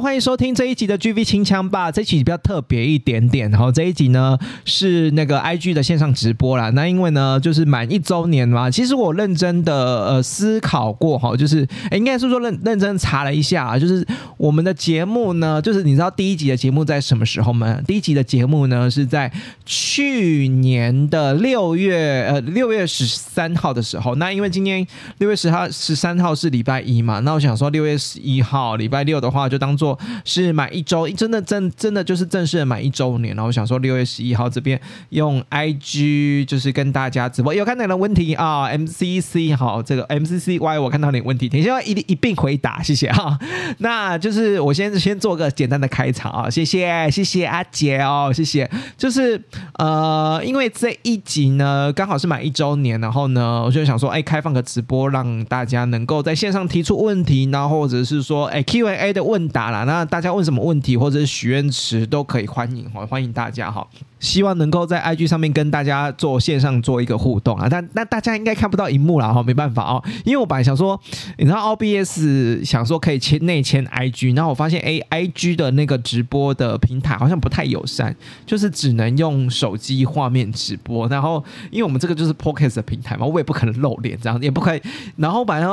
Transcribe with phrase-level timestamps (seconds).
[0.00, 1.92] 欢迎收听这一集的 GV 清枪吧。
[1.92, 6.70] 这一集比较特别一点点，然后这一集呢是那个 IG 的线上直播啦。
[6.70, 9.74] 那因为呢就是满一周年嘛，其实我认真的
[10.06, 14.04] 呃思考过哈，就是哎应该是说认认真查了一下，就是
[14.38, 17.78] 我们的节目呢，就是你知道第一集的节目在什么时候吗？
[17.86, 19.30] 第一集的节目呢是在
[19.64, 24.16] 去年的六月呃六月十三号的时候。
[24.16, 24.84] 那因为今天
[25.18, 29.76] 六月十号十三号是礼拜一嘛，那我想说六月十一号礼拜六的话就当。
[29.76, 29.85] 做
[30.24, 33.34] 是满一周，真的真真的就是正式的满一周年。
[33.34, 43.38] 然后我想说，六月十一号这边用 IG 就是跟大家直播，有看到你的问题啊，MCC 好，这个 MCCY 我看到点问题，等一下一一并回答，谢谢哈。
[43.78, 48.70] 那就是我先先做个简单的开场啊，谢谢谢谢阿杰哦，谢谢。
[48.96, 49.38] 就是
[49.74, 59.66] 呃，因为这一集呢刚好是满一周年，然后呢我就想说，哎，开放个直播，让大家能够在线上提出问题，然后或者是说，哎 Q&A 的问答。
[59.66, 63.86] 啦，那大家问什么问题或者是许愿池都可以欢迎哈，欢迎大家哈。
[64.18, 70.98] 希望能够在 IG 上面跟大家做线上做一个互动啊，但那大家应该看不到荧幕了哈，没办法哦，因为我本来想说，
[71.36, 78.16] 你知道 OBS 想说可以签内签 IG，然后我发现 A IG 的那个直播的平台好像不太友善，
[78.46, 84.80] 就是只能用手机画面直播，然后因为我们这个就是 Podcast 的平台嘛，我也不可能露脸这样，也不可以，
[85.16, 85.68] 然后本来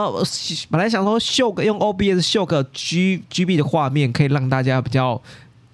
[0.70, 5.22] 本来想说秀个用 OBS 秀个 G GB 的画面，可以让大家比较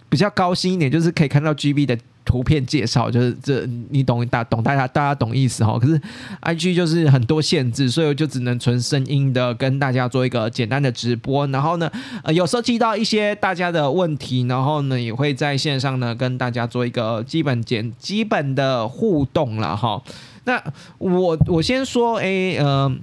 [0.09, 1.97] 比较高兴一点，就是可以看到 GB 的。
[2.25, 5.79] 图片介绍就是这，你懂大懂大家大家懂意思哈。
[5.79, 5.99] 可是
[6.41, 11.47] I G 就是很多限制，所以我就只能纯声音的跟大家做一个简单的直播。
[11.47, 11.91] 然后呢，
[12.23, 19.99] 呃，有涉及到一些大家的问题，然后呢也会在线上呢跟大家做一个基本简基本的互动了哈。
[20.43, 20.63] 那
[20.99, 22.95] 我我先说，哎，呃，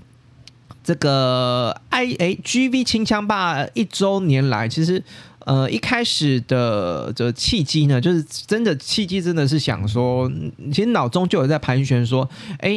[0.86, 5.02] 这个 I 哎 G V 清枪霸一周年来，其实。
[5.46, 10.28] 呃，一开始的这契机呢，就是真的契机，真的是想说，
[10.72, 12.70] 其实脑中就有在盘旋说，哎，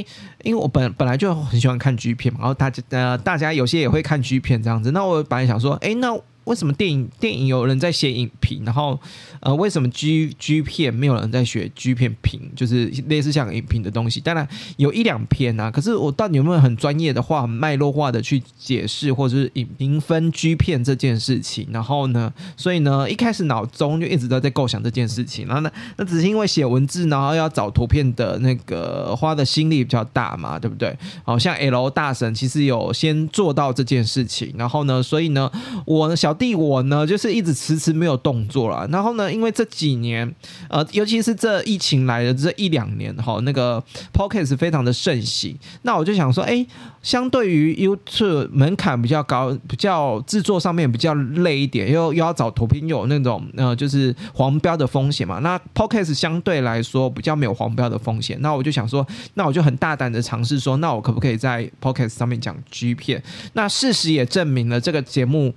[0.43, 6.15] 因为我本本来就很喜欢看 G 片嘛，然后大家呃，大家有些也会看 G 片这样子，那我本来想说，哎，那。
[6.49, 8.99] 为什么电影电影有人在写影评，然后
[9.39, 14.19] 呃，为什么 G G 片没有人在学 G 片评，就是类似像影评的东西？
[14.19, 21.67] 当然有一两篇啊，可是我到底有没有很专业的话、很脉络化的去解释，或者是影评分 G 片这件事情？
[21.71, 25.45] 然后呢，所以呢，一开始脑中就一直都在构想这件事情。
[25.45, 30.97] 然后呢，那只是因为写文字，然后要找图片的那个花的心力比较大嘛，对不对？
[31.23, 35.51] 好像 L 大神其实有先做到这件事情，然后呢，所以呢，
[35.85, 36.38] 我小。
[36.39, 38.87] 弟我呢，就是一直迟迟没有动作了。
[38.87, 40.33] 然后呢，因为这几年，
[40.69, 43.83] 呃，尤其是这疫情来的这一两年，哈，那个
[44.13, 45.55] Podcast 非常的盛行。
[45.81, 46.65] 那我就想说，哎，
[47.03, 55.39] 相对于 YouTube 门槛比较高，比较制作上面比较累一点，又又要找图片，有那种呃，就是黄标的风险嘛。
[55.39, 58.39] 那 Podcast 相对来说比较没有黄标的风险。
[58.41, 63.21] 那我就想说，那我就很大胆的尝试说，那我可不可以在 Podcast 上面讲 G 片？
[63.53, 65.53] 那事实也证明了这个节目。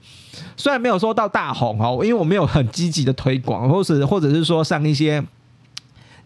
[0.57, 5.23] 虽然没有说到大红哦，因为我没有很积极的推广，或是或者是说上一些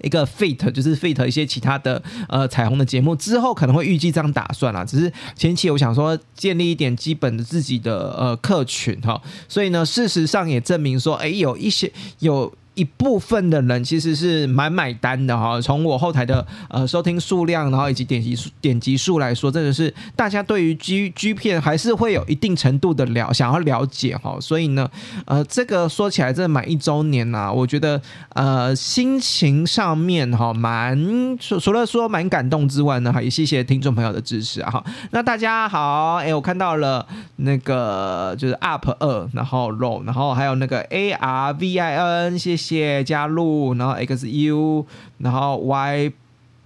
[0.03, 4.85] 一个 fit，就是 fit 一些其他的呃彩虹的节目之后，可能会预计这样打算啦。
[4.85, 12.53] 只是前期我想说建立一点基本的自己的呃客群哈，所以呢，事实上也证明说，哎，有一些有。
[12.77, 24.87] 一部分的人其实是蛮买单的哈，从我后台的呃收听数量，然后以及点击数点击数来说，真的是大家对于 G G 片还是会有一定程度的了想要了解哈，所以呢，
[25.25, 27.99] 呃，这个说起来这满一周年呐，我觉得
[28.35, 34.85] 呃心情上面哈蛮除除了说蛮感动之外呢，也谢谢听众朋友的支持哈。
[35.13, 37.07] 那大家好，哎，我看到了
[37.37, 42.66] 那个就是 Up 二，然后 Roll，然后还有那个 A R V I N，谢谢。
[42.67, 44.85] 谢加入，然后 X U，
[45.19, 46.13] 然后 Y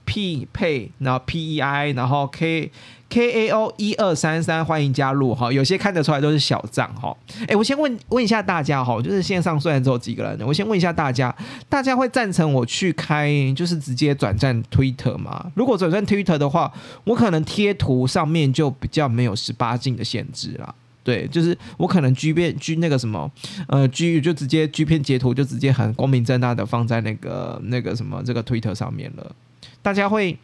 [0.05, 2.71] P 配，然后 P E I，然后 K
[3.09, 5.53] K A O 一二三三，欢迎加入哈。
[5.53, 7.17] 有些看得出来都是小账哈。
[7.47, 11.35] 哎，我先问问一下大家哈，就是线上虽然只有几个人，我先问一下大家，
[11.69, 15.51] 大家会赞成我去开就是直接转战 Twitter 吗？
[15.55, 16.73] 如果转战 Twitter 的话，
[17.05, 20.75] 我可能贴图上面就比较没有十八禁的限制啦。
[21.03, 23.31] 对，就是我可能 G 片 G 那个什么，
[23.69, 29.35] 呃，G 就直接 G 片截图就直接很光明正大的放在那个那个什么这个 Twitter 上面了。
[29.83, 30.39] 大家会，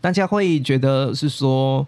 [0.00, 1.84] 大家会觉得是说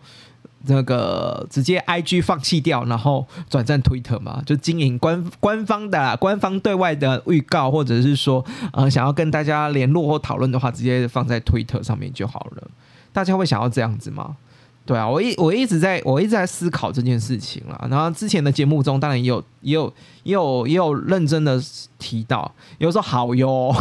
[0.67, 4.43] 那个直接 IG 放弃掉，然后转战 Twitter 嘛？
[4.45, 12.69] 就经营官官方的官方对外的预告，或者是说呃想要跟大家联络或讨论的话，直接放在 Twitter 上面就好了。
[13.13, 14.37] 大家会想要这样子吗？
[14.89, 17.87] 对啊，我一我一直在我一直在思考这件事情了。
[17.91, 19.93] 然后之前的节目中，当然也有也有
[20.29, 21.59] 也有也有认真的
[21.99, 23.75] 提到，有时候好哟，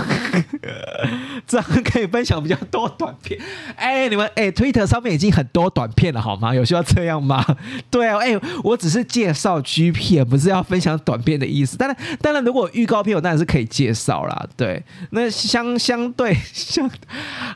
[1.45, 3.38] 这样可以分享比较多短片。
[3.75, 6.55] 哎，你们哎，Twitter 上面已经很多短片了，好吗？
[6.55, 7.45] 有需要这样吗？
[7.91, 11.75] 对啊，哎，我只是介绍 G 片，不是要分享短片的意思。
[11.77, 14.47] 当然，当然，如果预告片，我当然是可以介绍啦。
[14.55, 16.89] 对，那相相对 相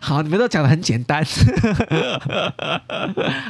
[0.01, 1.25] 好，你们都讲的很简单。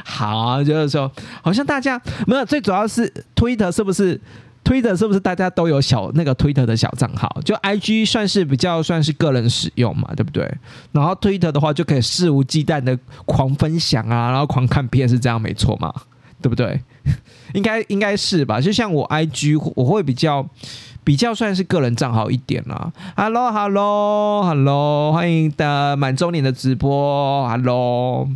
[0.04, 1.10] 好，就是说，
[1.42, 4.20] 好像大家没有，最主要是 Twitter 是不是
[4.64, 7.28] ？Twitter 是不是大家都有小那个 Twitter 的小账号？
[7.44, 10.50] 就 IG 算是比较算是个人使用嘛，对不对？
[10.92, 15.92] 然后 Twitter 的话就可以肆无忌惮的狂分享啊，然后狂看片，是这样没错嘛？
[16.40, 16.80] 对不对？
[17.54, 18.60] 应该应该是吧？
[18.60, 20.48] 就像我 IG 我会比较
[21.04, 22.92] 比较算是个人账号一点啦。
[23.16, 28.28] Hello，Hello，Hello，欢迎的满周年的直播，Hello。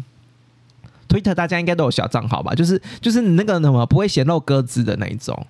[1.08, 2.54] Twitter 大家应该都有小账号吧？
[2.54, 5.46] 就是就是你那个什么不会显露鸽子的那一种。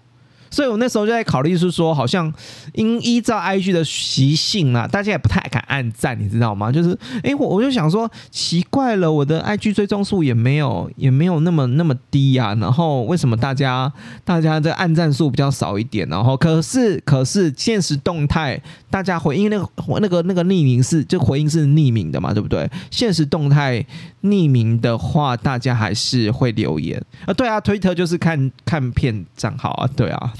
[0.50, 2.32] 所以我那时候就在考虑，是说好像
[2.74, 6.70] 因依照 IG 的习性啊，大家也不太敢按赞，你知道吗？
[6.70, 13.92] 就是，哎，我我就想说，奇怪了，我的 IG 追踪数也没有也没有那么那么低呀，然后为什么大家
[14.24, 16.08] 大家的按赞数比较少一点？
[16.08, 18.60] 然后可是可是现实动态
[18.90, 19.68] 大家回应那个
[20.00, 22.68] 那个那个匿名是就回应是匿名的嘛，对不对？
[22.90, 23.84] 现实动态
[24.22, 27.34] 匿名的话，大家还是会留言啊？
[27.34, 30.32] 对啊，推特就是看看片账号啊，对啊。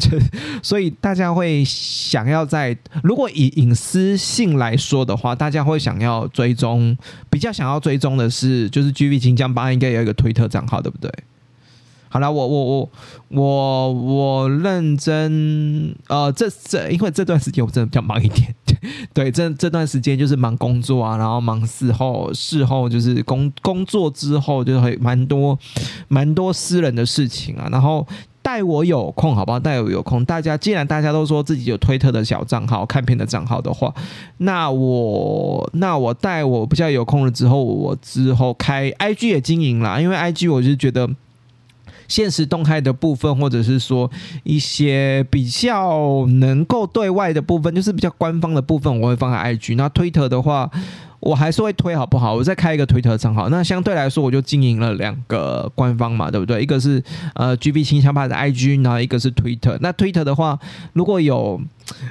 [0.63, 6.97] 所以大家会想要在如果以隐私性来说的话，大家会想要追踪，
[7.31, 11.13] 比较想要追踪的是，就是 G V 金江八应该有一个推特账号，对不对？
[12.09, 12.91] 好了，我我我
[13.29, 18.55] 我我认真，呃，这这因为这段时间我真的比较忙一点，
[19.13, 25.59] 对，这这段时间就是忙工作啊，然后忙事后事后就是工工作之后就会蛮多
[26.09, 28.07] 蛮多私人的事情啊，然后。
[28.47, 29.59] 待我有空，好不好？
[29.59, 33.93] 待我有空，大家既然大家都说自己有推特的小账号、看片的账号的话，
[34.37, 41.11] 那我那我待我比较有空了之后，我之后开 IG 也经营啦，因为 IG 我就觉得
[42.07, 44.09] 现实动态的部分，或者是说
[44.45, 49.75] 一些比较能够对外的部分，就是比较官方的部分，我会放在 IG。
[49.75, 50.71] 那推特的话。
[51.27, 52.35] 我还是会推好不好？
[52.35, 56.63] 我再开一个推特账号，那相对来说我就经营了两个官方嘛，对不对？
[56.63, 57.03] 一个是
[57.35, 59.77] 呃 G B 清枪派的 I G，然后一个是推特。
[59.81, 60.57] 那推特的话，
[60.93, 61.61] 如果有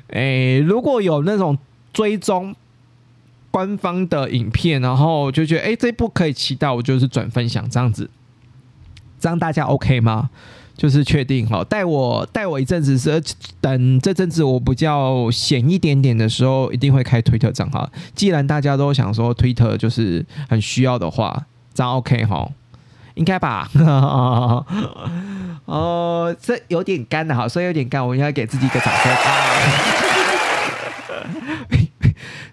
[0.09, 1.57] 诶如果有那种
[1.93, 2.53] 追踪
[3.51, 8.09] 官方的影片，然后就觉得诶这部可以期待，我就是转分享这样子，
[9.17, 10.29] 这样大家 OK 吗？
[10.77, 13.23] 就是确定哈，带我带我一阵子是
[13.61, 17.89] 等这阵子我比较闲一点点的时候，一定会开推特账号。
[18.13, 22.49] 既然大家都想说推特就是很需要的话，这样 OK 哈，
[23.13, 23.69] 应该吧？
[25.65, 29.11] 哦，这有点干的哈，所以有点干，我应该给自己一个掌声。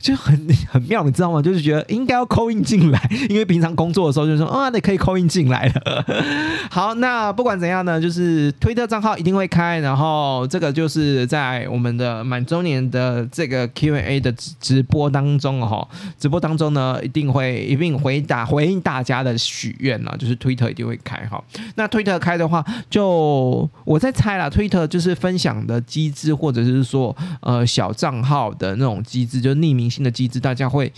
[0.03, 0.37] 就很
[0.69, 1.41] 很妙，你知道吗？
[1.41, 6.05] 就是觉得应该要扣印进来， 因为平常工作的时候就说啊，你可以扣印进来了。
[6.69, 15.87] 好，那不管怎样呢，就是推特账号一定会开，然后这个就是在我们的满周年的这个 Q&A 的直直播当中哈，
[16.19, 21.41] 直播当中呢一定会一并回答回应大家的许愿了，就是推特一定会开哈。
[21.77, 29.92] 那推特开的话，就我在猜了，推特就是分享的机制，或者是说呃小账号的那种机制，就匿名。
[29.93, 30.91] 新的机制，大家会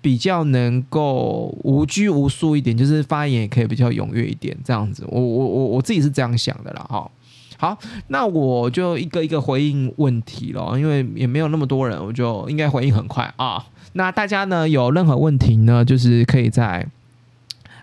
[0.00, 5.04] 比较能够无拘无束一点，就是发言也可以比较踊跃一点，这样子。
[5.08, 7.10] 我我我我自己是这样想的啦，哈。
[7.58, 7.78] 好，
[8.08, 13.64] 那我就一个一个回应问题了，因为也没有那么多人，我就应该回应很快啊。
[13.92, 16.84] 那大家呢有任何问题呢，就是可以在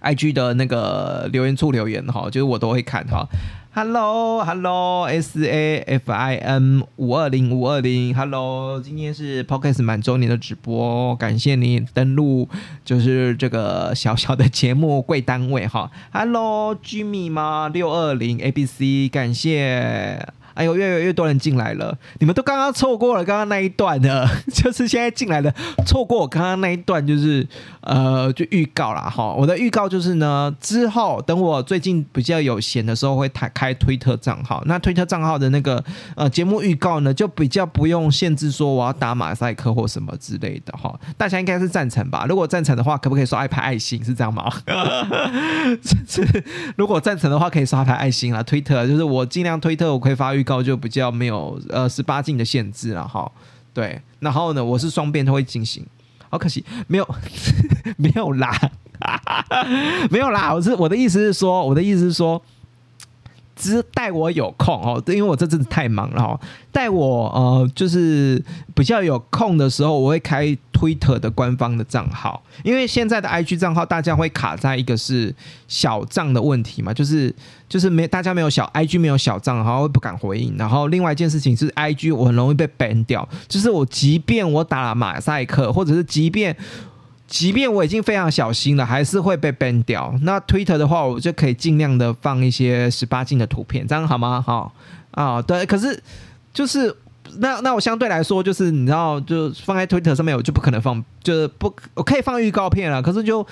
[0.01, 3.25] IG 的那个留言处留言哈，就是我都会看哈。
[3.81, 12.49] Hello，Hello，S A F I N 五二零五二零，Hello，今天是 Podcast 满周年的直播，感谢你登录，
[12.83, 15.89] 就是这个小小的节目贵单位哈。
[16.11, 17.69] Hello，Jimmy 吗？
[17.69, 20.27] 六二零 A B C，感谢。
[20.59, 25.49] 哎呦，越来越多人进来了，你们都刚刚错过了刚刚那一段的， 就是现在进来的
[25.87, 27.47] 错过我刚刚那一段，就是
[27.79, 29.33] 呃，就预告了哈。
[29.33, 34.61] 我的预告就是呢，之后等我最近比较有闲的时候，会开开推特账号。
[34.65, 35.81] 那推特账号的那个
[36.17, 40.93] 呃节目预告呢，就比较不用限制说我要打马赛克或什么之类的哈。
[41.17, 42.25] 大家应该是赞成吧？
[42.27, 44.03] 如果赞成的话，可不可以刷一排爱心？
[44.03, 44.51] 是这样吗？
[46.05, 46.43] 是，
[46.75, 48.43] 如果赞成的话，可以刷一排爱心啊。
[48.43, 50.43] 推特就是我尽量推特，我可以发预。
[50.49, 53.31] 高就比较没有呃十八禁的限制了哈，
[53.71, 55.85] 对，然后呢，我是双边都会进行，
[56.27, 57.07] 好可惜没有
[57.97, 58.51] 没有啦，
[60.09, 62.41] 没有啦，我是我的意思是说，我的意思是说。
[63.59, 66.39] 只是待我有空哦，因为我这阵子太忙了哈。
[66.71, 68.41] 待我呃，就是
[68.73, 72.41] 比较有空的时候，我会开 Twitter 的官方的账号。
[72.63, 75.35] 因为现在的 IG 账号，大家会卡在一个是
[75.67, 77.35] 小账的问题嘛，就是
[77.67, 80.55] 就是没大家没有小 IG 没有小账，然后会不敢回应。
[80.57, 86.55] 然后另外一件事情是，IG 我很容易被 ban 掉，就是我即便我打了马赛克，或者是即便。
[87.29, 90.11] 即便我已经非常小心了，还是会被 ban 掉。
[90.23, 94.41] 那 Twitter 的话，我就可以尽量的放一些十八禁的图片，这样好吗？
[94.41, 94.73] 好
[95.11, 95.63] 啊，对。
[95.67, 96.01] 可是
[96.51, 96.93] 就是
[97.37, 102.99] 那那我相对来说，就是你知道，就放在 Twitter 上面，我就不可能放，就是不我可以放预告片了。
[102.99, 103.45] 可是就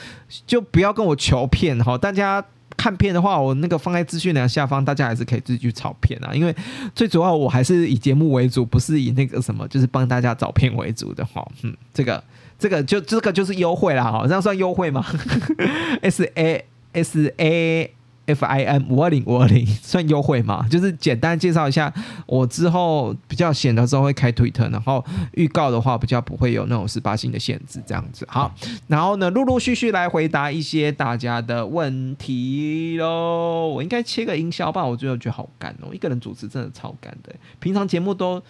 [0.47, 1.95] 就不要跟我求片哈。
[1.95, 2.43] 大家
[2.75, 6.33] 看片的话，我那个放在资讯栏下方，大家还是可以自己去找片啊。
[6.33, 6.55] 因为
[6.95, 11.47] 最主要我还是以节目为主，不是以那个什么，就是帮大家找片为主的哈。
[11.61, 12.23] 嗯，这个。
[12.59, 15.05] 这个就这个就是优惠啦，哈，这样算优惠吗？
[16.01, 17.93] S A S A
[18.25, 20.65] F I N 五二零五二零算优惠吗？
[20.69, 21.93] 就是简单介绍一下，
[22.25, 25.01] 我之后比较闲的时候会开推特，然后
[25.35, 28.25] 预告的话比较不会有那种十八星的限制，这样子。
[28.27, 28.53] 好，
[28.87, 33.67] 然后呢，陆陆续续来回答一些大家的问题喽。
[33.67, 34.83] 我应该切个音效吧？
[34.83, 37.33] 我最后觉得好干哦，一个人主持真的超干的。
[37.59, 38.41] 平常节目都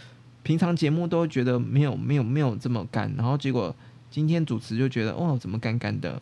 [0.42, 3.76] 平常节目都觉得没有没有没有这么干，然后结果。
[4.18, 6.18] 今天主持就觉得哇，怎么干干的？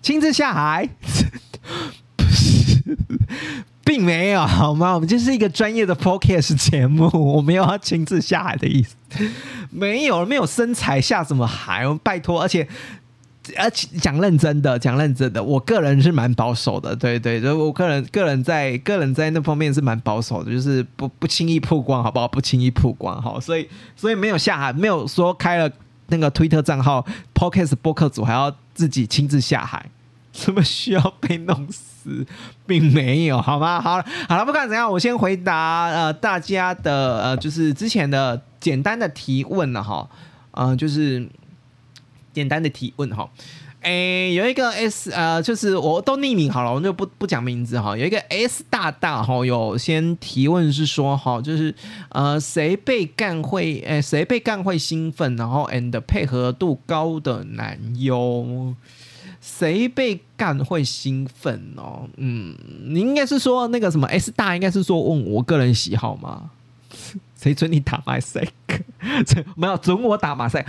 [0.00, 0.88] 亲自下海？
[2.16, 2.96] 不是，
[3.82, 4.94] 并没有好吗？
[4.94, 8.94] 我们就是一个专业的 podcast 节目，我没有要亲自下海的意思。
[9.70, 11.82] 没有，没有身材下什么海？
[12.04, 12.68] 拜托，而且。
[13.58, 22.28] 而且讲认真的，讲认真的，我个人是蛮保守的，对对，就我个人个人在个人在那方面是蛮保守的，就是不不轻易曝光，好不好？
[22.28, 25.68] 不轻易曝光，好，所以所以没有下海，没有说开了
[26.06, 29.86] 那个推特账号，Podcast 播客组还要自己亲自下海，
[30.32, 32.24] 这么需要被弄死，
[32.64, 33.80] 并没有，好吗？
[33.80, 40.08] 好了好了，不管怎样，我先回答呃大家的呃就是之前的简单的提问了哈，
[40.52, 41.28] 嗯，就是。
[42.32, 43.28] 简单的提问哈，
[43.82, 47.96] 诶，有一个 S 呃，就是我都匿名好了，我就不不讲名字哈。
[47.96, 51.74] 有一个 S 大大哈，有先提问是说哈，就是
[52.10, 58.74] 呃，谁被干会诶，谁被干会兴奋，然后 and 配合度高的男优，
[59.40, 62.08] 谁被干会兴奋哦？
[62.16, 66.50] 嗯，你应该是说那个什么 S 大，应该是说问我个人喜好吗？
[67.34, 68.78] 谁准你打马赛克？
[69.56, 70.64] 没有准我打马赛。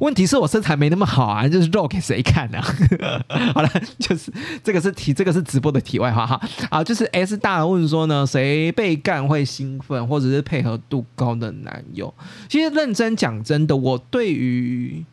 [0.00, 2.60] 问题是我身材没那么好啊，就是肉给谁看呢？
[3.54, 6.40] 好了，就是这个是题，这个是直播的题外话哈。
[6.70, 12.12] 啊，就是 S 大问说呢，谁被干会兴奋，或者是配合度高的男友？
[12.48, 15.04] 其实认真讲真的，我对于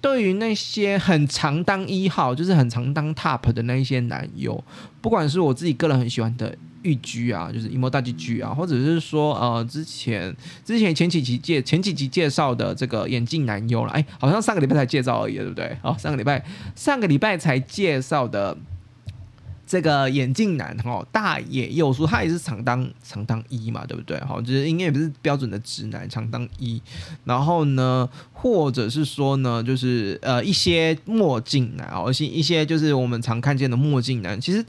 [0.00, 4.62] 对于那些很常当一号，就是很常当 top 的那一些男友，
[5.00, 6.56] 不管是我自己个人很喜欢的。
[6.82, 10.34] 玉居啊，就是一模大剧剧啊，或者是说呃，之前
[10.64, 15.76] 之前前几集介前几集介绍的这个眼镜男优了，哎，好像上个礼拜才介绍而已，对不对？
[15.82, 18.56] 哦，上个礼拜上个礼拜才介绍的。
[19.64, 24.20] 这个眼镜男哈大野佑书，他也是常当常当一嘛，对不对？
[24.20, 26.78] 好，就是应该也不是标准的直男，常当一。
[27.24, 34.62] 然后呢，或者是说呢，就是呃一些墨镜男，哦，一些一些就是我们常看见的墨镜男，其实。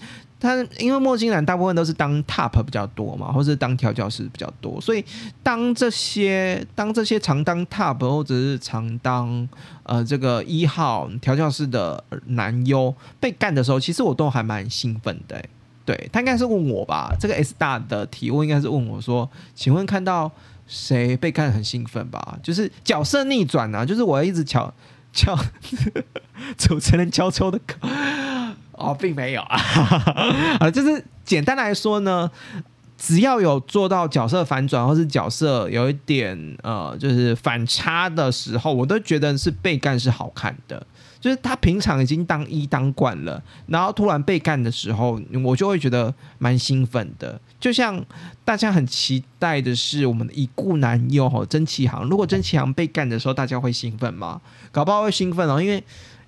[0.44, 5.04] 他因为墨镜男大部分都是当 top 比较多嘛，或是当调教师比较多，所以
[5.42, 9.48] 当这些当这些常当 top 或者是常当
[9.84, 15.42] 呃这个一号调教师的男优被干的时候，其实我都还蛮兴奋的。
[15.86, 20.32] 对他应该是问我吧，这个 S 大的提问应该是问我说，请问看到
[20.66, 22.40] 谁被干很兴奋吧？
[22.42, 23.86] 就是角色逆转啊！
[23.86, 24.74] 就是我一直敲
[25.12, 25.38] 敲
[26.58, 27.88] 主持人敲秋的口
[28.84, 29.58] 哦，并没有啊，
[30.60, 32.30] 啊，就是简单来说呢，
[32.98, 40.86] 只要有做到角色反转或是角色有一点呃，就是反差的时候，我都觉得是被干是好看的。
[41.20, 47.40] 就是他平常已经当一当惯了，然后突然被干的时候，我就会觉得蛮兴奋的。
[47.62, 48.04] 就像
[48.44, 54.42] 大家很期待的是我们的已故男友哈曾启航，如果曾启航被干的时候，大家会兴奋吗？
[54.74, 55.82] 搞不好会兴奋哦，因为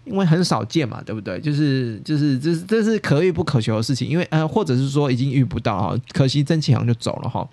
[0.06, 1.40] 因为很少见嘛，对不对？
[1.42, 7.48] 就是就是这是这是可遇不可求的事情，因为呃或者是说已经遇不到哈，可惜曾启航就走了哈。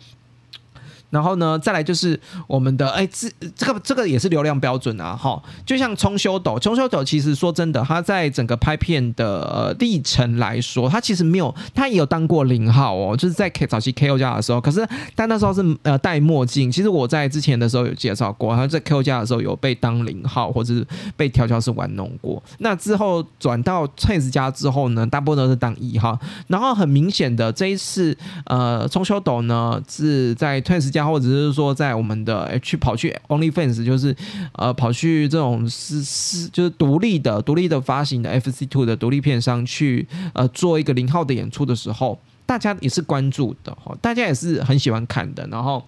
[1.13, 16.73] 然后呢，再来就是我们的哎，这这个这个也是流量标准啊，哈，就像冲修斗，冲修斗其实说真的，他在整个拍片的历程来说，他其实没有，他也有当过零号哦，就是在 K 早期 KO 家的时候，可是但那时候是呃戴墨镜。
[16.73, 22.43] 其实我在之前的时候有介绍过，他在 KO 家的时候有被当零号或者是被调教师玩弄过。
[22.61, 26.19] 那之后转到 Chase 家之后呢，大部分都是当一号。
[26.49, 28.17] 然后很明显的这一次
[28.47, 31.02] 呃冲修斗呢是在 Chase 家。
[31.05, 34.15] 或者是说，在我们的去跑去 OnlyFans，就是
[34.53, 45.47] 呃跑去这种是是就是独立的独立的发行的 FC Two 的独立片商去呃做一个零号的演出的时候，大家也是关注的哈，大家也是很喜欢看的。
[45.51, 45.85] 然后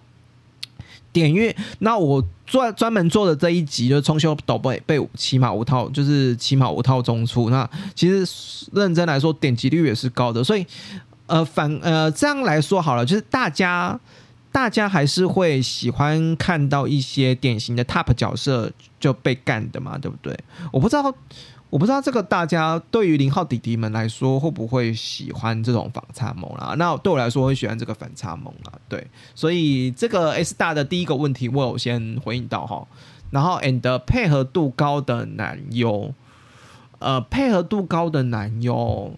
[1.11, 7.49] 点阅，那我做专门做的这一集就是冲修导被被起码五套，就是起码五套中出。
[7.49, 10.43] 那其实认真来说，点击率也是高的。
[10.43, 10.65] 所以
[11.27, 13.99] 呃反呃这样来说好了，就是大家。
[14.55, 20.33] 大家还是会喜欢看到一些典型的 top 角色就被干的嘛，对不对？
[20.71, 21.13] 我不知道，
[21.69, 26.73] 我不知道这个大家对于零号弟弟们来说会不会喜欢这种反差萌啦？
[26.77, 29.05] 那对我来说会喜欢这个反差萌啦，对。
[29.35, 32.87] 所以这个 S 大的第一个问题我有先回应到哈，
[33.31, 36.13] 然后 and 配合度高的男优，
[36.99, 39.13] 呃，配合度高的男优。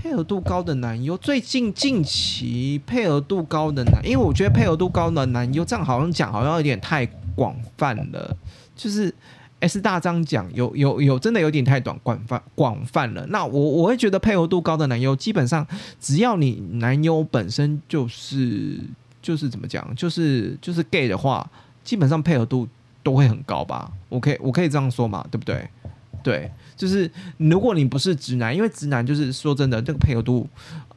[0.00, 8.36] 配合度高的男优，最近近期配合度高的男，因为我觉得配合度高的男优这样好像讲好像有点太广泛了，
[8.76, 9.12] 就是
[9.58, 13.26] S 大张讲有有有真的有点太短广泛广泛了。
[13.26, 15.66] 那我我会觉得配合度高的男优，基本上
[16.00, 18.78] 只要你男优本身就是
[19.20, 21.44] 就是怎么讲，就是就是 gay 的话，
[21.82, 22.68] 基本上配合度
[23.02, 23.90] 都会很高吧？
[24.08, 25.68] 我可以我可以这样说嘛，对不对？
[26.22, 26.48] 对。
[26.78, 30.48] 就是如果你不是直男，因为直男就是说真的，这个配合度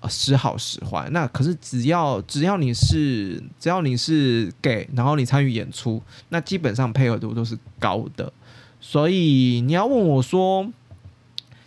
[0.07, 1.09] 时好时坏。
[1.11, 8.31] 那可是只要只要你是只要你是 gay，然后你参与演出，那基本上配合度都是高的。
[8.79, 10.71] 所以你要问我说，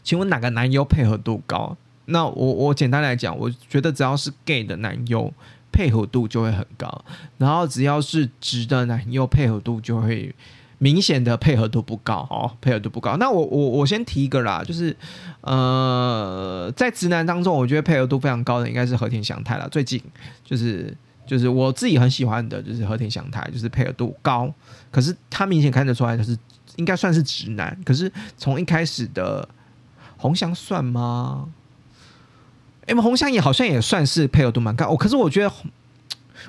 [0.04, 1.76] 请问哪个男优配合度高？
[2.06, 5.34] 那我我简单来讲，我觉得只要是 gay 的男优
[5.72, 7.04] 配合度就会很高，
[7.36, 10.32] 然后只要是直的男优配合度就会。
[10.84, 13.16] 明显的配合度不高哦，配合度不高。
[13.16, 14.94] 那我我我先提一个啦，就是
[15.40, 19.66] 呃，在直男当中，我觉得配合度非常高的应该是和田祥太了。
[19.70, 19.98] 最近
[20.44, 20.94] 就是
[21.26, 24.52] 就是我自己很喜欢的，就是和田祥太，就是配合度高。
[24.90, 26.36] 可是他明显看得出来，他是
[26.76, 27.74] 应该算是直男。
[27.82, 29.48] 可是从一开始的
[30.18, 31.48] 红翔算吗？
[32.84, 34.84] 哎，红翔也好像也算是配合度蛮高。
[34.90, 35.50] 哦，可是我觉得，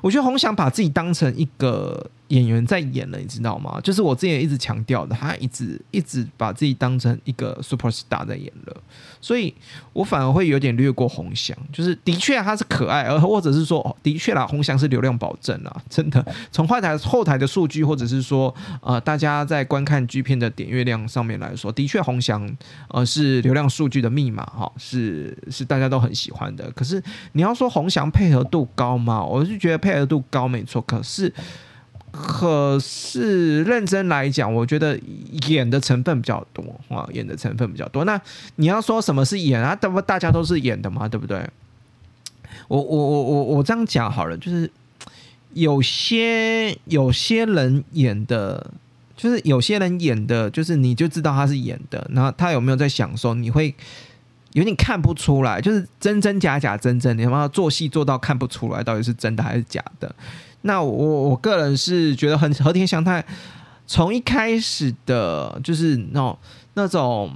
[0.02, 2.12] 我觉得红翔把自己当成一个。
[2.30, 3.80] 演员在演了，你知道吗？
[3.82, 8.76] 就是我之前一直强调的，他一直一直把自己当成一个 super star 在演了，
[9.22, 9.54] 所以
[9.94, 11.56] 我反而会有点略过红翔。
[11.72, 16.26] 就是的确他是可爱，而或者是说的确啦，红翔是流量保证啊，真的。
[16.52, 22.50] 从后台后台的数据，或者是说呃大家在观看剧片的点阅量上面来说，的确红翔
[22.90, 26.72] 呃是流量数据的密码哈，是是大家都很喜欢的。
[26.72, 27.02] 可是
[27.34, 29.24] 你要说红翔配合度高吗？
[29.24, 31.32] 我是觉得配合度高没错，可是。
[32.16, 34.98] 可是认真来讲，我觉得
[35.50, 38.06] 演的成分比较多啊，演的成分比较多。
[38.06, 38.20] 那
[38.56, 39.76] 你要说什么是演啊？
[39.76, 41.46] 大不大家都是演的嘛，对不对？
[42.68, 44.72] 我我我我我这样讲好了，就是
[45.54, 48.72] 有些有些人演的，
[49.16, 53.76] 就是有些人演的，就是你就知道他是演的，然后他有没有在享受，你会
[54.54, 60.16] 有点看不出来，就是真真假假，真真，你他妈做戏做到看不出来到底是真的还是假的。
[60.66, 63.24] 那我我个人是觉得很和田祥太，
[63.86, 66.38] 从一开始的就是那种
[66.74, 67.32] 那种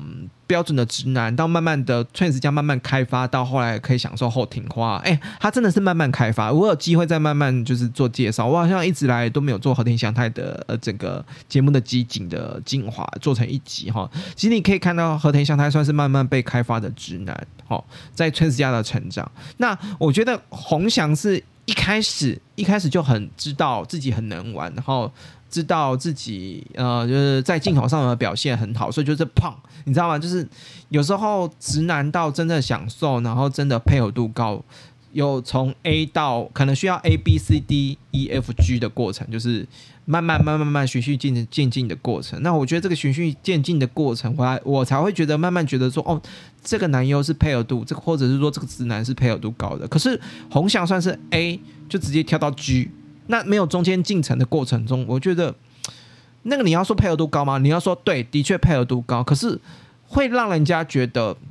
[0.49, 6.51] 标准的直男，到慢慢的 trans 家慢慢开发，到后来可以享受后庭花，哎，他真的是慢慢开发。
[6.51, 14.09] 我有机会再慢慢就是做介绍，我好像一直来都没有做和田祥太的呃整个节目的集锦的精华做成一集哈。
[14.35, 17.85] 其实你可以看到和田祥太算是慢慢被开发的直男，好，
[18.15, 19.31] 在 trans 家的成长。
[19.57, 21.43] 那我觉得红翔是。
[21.65, 25.13] 一开始一开始就很知道自己很能玩，然后
[25.49, 30.19] 知道自己呃就是在镜头上的表现很好，所以就是胖，你知道吗？
[30.19, 30.47] 就是
[30.89, 34.63] 有时候直男到真的享受，然后真的配合度高。
[35.11, 39.67] 有从 A 到可能需要 A B C D E F G 的过程，就是
[40.05, 42.39] 慢慢慢慢慢循序渐渐进的过程。
[42.43, 46.21] 那我觉得这个循序渐进的过程，我我才会觉得慢慢觉得说，哦，
[46.63, 49.87] 这个男优是配合度，这个或者是说这个直男是配合度高的。
[49.87, 51.59] 可是红翔算是 A
[51.89, 52.91] 就直接跳到 G，
[53.29, 55.55] 那没有中间进程的过程中，我觉得
[56.43, 57.57] 那个你要说配合度高吗？
[57.57, 59.59] 你要说对，的确配合度高，可是
[60.07, 61.35] 会让人家觉得。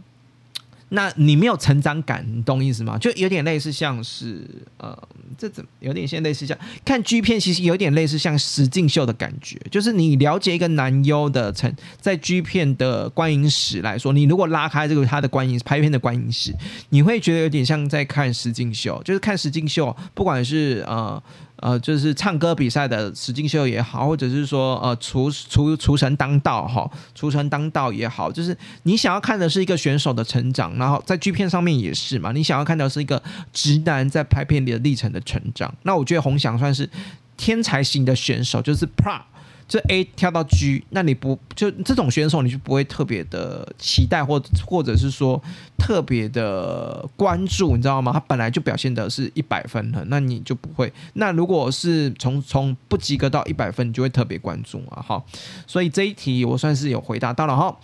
[0.91, 2.97] 那你没有成长感，你懂意思吗？
[2.97, 4.43] 就有点类似像是
[4.79, 4.99] 呃，
[5.37, 9.61] 这怎有点像类似像看剧片，其实有点类似像实境秀的感觉。
[9.71, 16.55] 就是你了解一个男优的成在剧片的观影史来说，你如果拉开这个他的观影拍片的观影史，
[16.89, 21.23] 你会觉得有点像在看实境秀，就是看实境秀，不管是呃。
[21.61, 35.75] 呃，就是唱歌比赛的实境秀也好，或者是说呃厨厨厨神当道哈，厨神当道也好，就是你想要看的是一个选手的成长，然后在剧片上面也是嘛，你想要看到是一个直男在拍片里的历程的成长。
[35.83, 36.89] 那我觉得洪翔算是
[37.37, 39.21] 天才型的选手，就是 Pro。
[39.69, 45.41] 这 A 跳到 G，那你不就这种选手，你就不会特别的期待，或或者是说
[45.77, 48.11] 特别的关注，你知道吗？
[48.11, 50.91] 他本来就表现的是一百分了，那你就不会。
[51.13, 55.05] 那如果是从从不及格到一百分，你就会特别关注啊。
[55.07, 55.27] 好，
[55.67, 57.77] 所以这一题我算是有回答到了哈。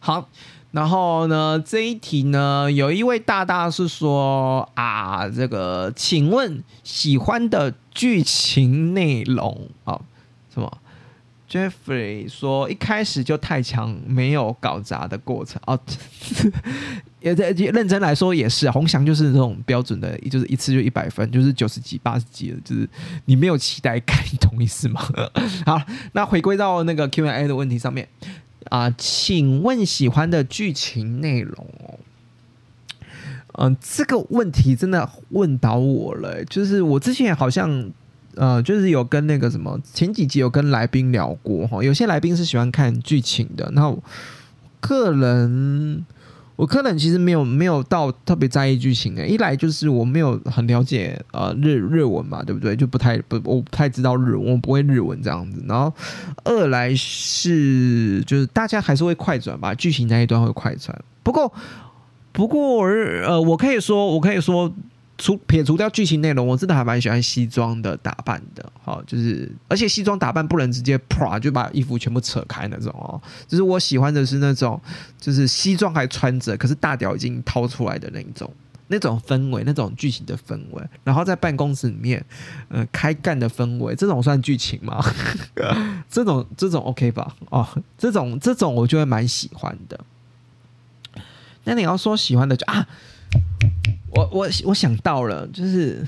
[0.00, 0.28] 好，
[0.72, 9.98] 然后呢，这一题呢，有一位大大是说啊，这个请问喜欢的剧情内容啊。
[10.58, 10.78] 什么
[11.48, 15.78] ？Jeffrey 说一开始就太强，没有搞砸的过程哦。
[17.20, 22.88] 也在认真来说也是，红翔就是这种标准的，就是一次就一百分，就是九十几、八十几的，就是
[23.24, 25.00] 你没有期待感，你懂意思吗？
[25.66, 25.80] 好，
[26.12, 28.08] 那回归到那个 Q&A 的问题上面
[28.70, 31.98] 啊，请问喜欢的剧情内容哦？
[33.60, 37.90] 嗯，这个问题真的问倒我了，就是我之前好像。
[38.38, 43.92] 呃，就是有跟那个什么前几集有跟来宾聊过哈，有些来宾是喜欢看剧情的，那
[44.80, 46.06] 个人
[46.54, 52.76] 我个人其实没有没有到特别在意剧情的，一来就是我没有很了解呃日日文嘛，对不对？
[52.76, 55.60] 就不太不我不太知道日文，我不会日文这样子。
[55.66, 55.92] 然后
[56.44, 60.96] 二来是就是大家还是会快转吧，剧情那一段会快转。
[61.24, 61.52] 不过
[62.30, 64.72] 不过呃，我可以说我可以说。
[65.18, 74.80] 除撇除掉剧情内容，我真的还蛮喜欢西装的打扮的，好，就是而且西装打扮不能直接啪就把衣服全部扯开那种哦，就是我喜欢的是那种，
[75.20, 78.48] 就是西装还穿着，可是大屌已经掏出来的那一种，
[78.86, 82.24] 那种氛围，那种剧情的氛围，然后在办公室里面，
[82.68, 85.04] 呃，开干的氛围，这种算剧情吗？
[86.08, 87.34] 这种这种 OK 吧？
[87.50, 87.66] 哦，
[87.98, 89.98] 这种这种我就会蛮喜欢的。
[91.64, 92.86] 那你要说喜欢的就啊。
[94.10, 96.06] 我我我想到了，就是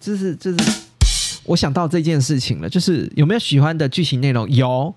[0.00, 4.50] 就是就是我想到这件事情了，就是有没有喜欢的剧情内容？
[4.50, 4.92] 有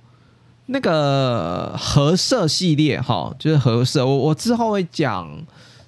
[0.66, 4.06] 那个合色系列哈，就是合色。
[4.06, 5.28] 我我之后会讲，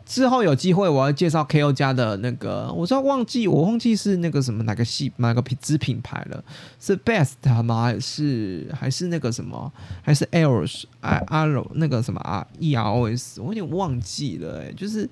[0.06, 6.43] 之后有机会我要介绍 K.O 家的那个，我知道忘记我忘记是那个什么哪个系哪个品子品牌了，
[6.80, 7.84] 是 Best 吗？
[7.84, 9.71] 还是还是那个什么？
[10.04, 13.41] 还是 Eros 阿阿罗那个什么啊 E.R.O.S？
[13.41, 15.10] 我有点忘记了，哎，就是。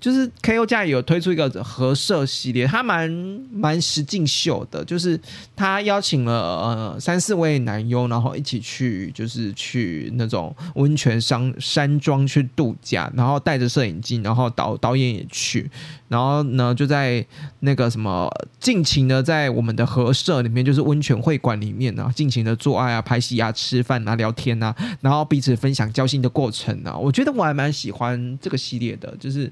[0.00, 0.64] 就是 K.O.
[0.64, 3.10] 家有推出一个合社系列，他蛮
[3.52, 5.20] 蛮实境秀的，就是
[5.54, 15.70] 他邀请了呃三四位男优，然后一起去就是去那种温泉山山庄去度假，然后带着摄影机，然后导导演也去。
[16.10, 17.24] 然后呢，就在
[17.60, 26.98] 那个什么，尽情的在我们的合社里面，就是温泉会馆里面呢，尽情的做爱啊、拍戏啊、吃饭啊、聊天啊，然后彼此分享交心的过程啊。
[26.98, 29.48] 我觉得我还蛮喜欢这个系列的，就是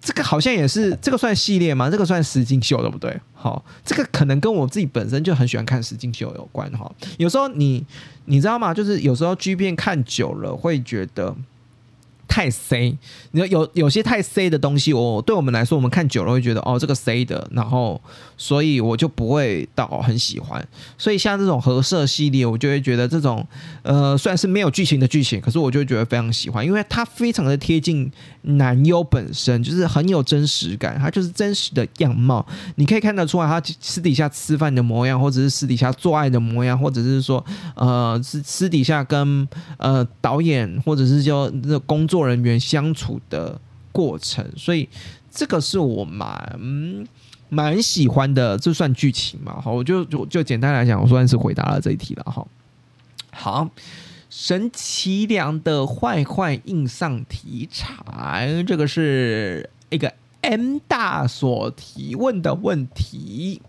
[0.00, 1.90] 这个好像也是这个算系列吗？
[1.90, 3.20] 这个算实境秀对不对？
[3.34, 6.88] 好，这个可能跟我自己本身就很喜欢看实境秀有关哈。
[7.16, 7.84] 有时候你
[8.26, 8.72] 你知道吗？
[8.72, 11.34] 就是有时候剧片看久了会觉得。
[12.28, 12.96] 太 C，
[13.30, 18.00] 你说有有些太 C 的东西，我对我们来说，我们看久了会觉得哦，这个 C 的，然后
[18.36, 20.64] 所以我就不会到很喜欢。
[20.98, 23.44] 所以像这种合色系列，我就会觉得这种
[23.82, 28.12] 呃，虽然是没有剧情的剧情，可是我就会觉得非常喜欢，因为它非常的贴近
[28.42, 37.42] 男优本身，就是很有真实感，它就是真实的样貌，你可以看得出来他私底下吃饭的模样，或者是私底下做爱的模样，或者是说
[37.74, 42.17] 呃，私私底下跟呃导演或者是就那工作。
[42.18, 43.60] 作人员相处的
[43.92, 44.88] 过程，所以
[45.30, 47.06] 这个是我蛮
[47.48, 49.60] 蛮喜欢的，这算剧情嘛？
[49.60, 52.44] 好，我就就就简单来讲，我算是回答了这一题了哈。
[53.30, 53.70] 好，
[54.28, 63.62] 神奇良的坏坏硬上题材，这个是一个 M 大所提问的问题。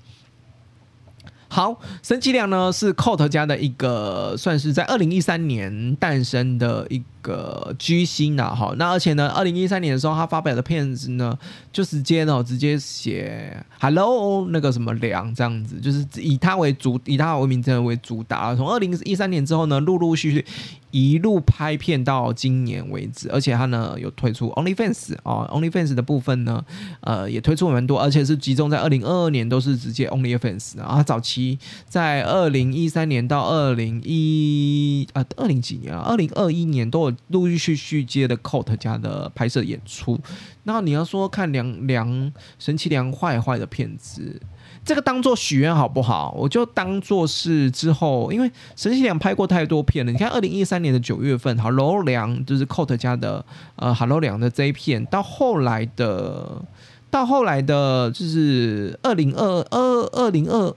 [1.51, 8.53] 好，神奇良呢是 Cot 家的一个，算是在二零一三年诞生的一个巨星呐。
[8.55, 11.35] 哈，那而且呢，二零一三年的时候，他发表的片子呢，
[11.73, 18.55] 就直接呢直接写 Hello 那个什么良这样子，就是以他为主，以他为名称为主打。
[18.55, 20.45] 从二零一三年之后呢，陆陆续续。
[20.91, 26.63] 一路拍片到今年为止，而且他呢有推出 OnlyFans 啊，OnlyFans 的部分呢，
[27.01, 31.03] 呃也推出蛮多，而且是集中在二零二二年都是直接 OnlyFans 啊。
[31.03, 40.19] 早期在二零一三年到二零一啊二零几年啊，二零二一年都有陆陆续续接的 Coat 家的拍摄演出。
[40.63, 44.41] 那你要说看梁梁神奇梁坏坏的片子。
[44.85, 46.33] 这个当做许愿好不好？
[46.35, 50.11] 我就当做是之后，因为神奇良拍过太多片了。
[50.11, 56.63] 你看，二零一三年的九月份，Hello 良就是 Coat 家的呃 Hello 良的这一片，到后来的，
[57.11, 60.75] 到后来的，就是二零二二二零二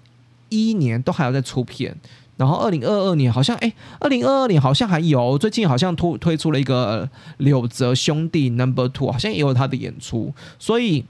[0.50, 1.96] 一年都还要再出片，
[2.36, 11.06] 然后二零二二年好像哎，二零二二年好像还有，最近好像推推出了一个柳泽兄弟 Number Two，好像也有他的演出，所以。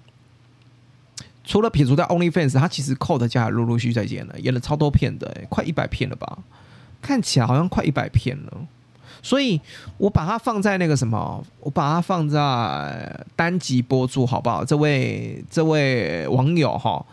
[1.53, 6.39] 除了撇除掉 OnlyFans，他其实 Code 家陆陆续续在演了，演了超多片的，快一百片了吧？
[7.03, 8.53] 看起来好像快一百片了，
[9.21, 9.61] 所以
[9.99, 14.65] 我把它放在那个什么，我把它放在单集播出，好不好？
[14.65, 17.05] 这位这位网友哈。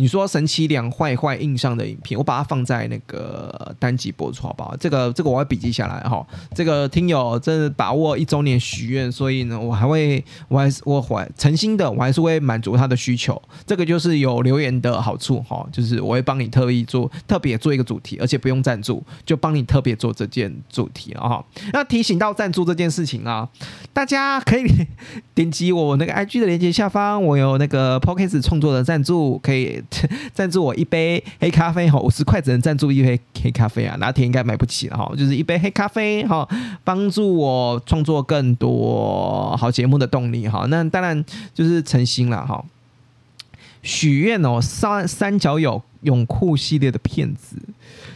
[0.00, 4.76] 你说神奇两坏坏印上的影片，我把它放在那个单集播出，好不好？
[4.76, 6.24] 这个这个我会笔记下来哈。
[6.54, 13.42] 这个听友真的把握一周年许愿，所以呢，我还会，我还是我怀诚心的，我还是会满足他的需求。
[13.66, 21.44] 这个就是有留言的好处哈，就是我会帮你特意做特别做一个主题，而且不用赞助，就帮你特别做这件主题了哈。
[21.72, 23.48] 那提醒到赞助这件事情啊，
[23.92, 24.64] 大家可以
[25.34, 29.82] 点击我那个 IG 的链接下方，我有那个 Podcast 创作的赞助可以。
[30.34, 36.46] 赞助我一杯黑咖啡哈，五十块只能赞助一杯黑咖啡啊，拿铁应该买不起了哈，就是一杯黑咖啡哈，
[36.84, 40.66] 帮助我创作更多好节目的动力哈。
[40.68, 41.24] 那当然
[41.54, 42.64] 就是诚心了哈。
[43.82, 47.56] 许愿哦，三三角有泳裤系列的片子，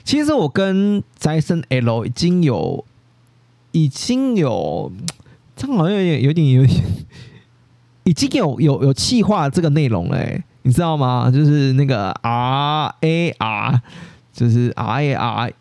[0.04, 2.84] 其实我跟宅森 L 已经有
[3.70, 4.92] 已经有，
[5.56, 6.84] 这好像有点有点有点，
[8.04, 10.42] 已经有有有气化这个内容嘞。
[10.62, 11.30] 你知道吗？
[11.30, 13.82] 就是那个 R A R，
[14.32, 15.52] 就是 R A R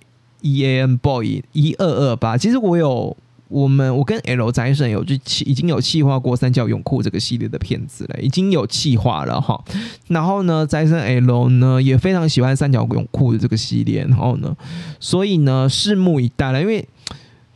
[0.41, 2.37] E A N Boy 一二二八。
[2.37, 3.15] 其实我有
[3.47, 9.61] 我们我跟 L 宅神有就已经有气化过三角泳裤这个系列的片子了，已经有气化了哈。
[10.07, 14.55] 然后呢，宅神 L 呢也非常喜欢三角泳裤的这个系列，然后呢，
[14.99, 16.87] 所以呢，拭目以待了，因为。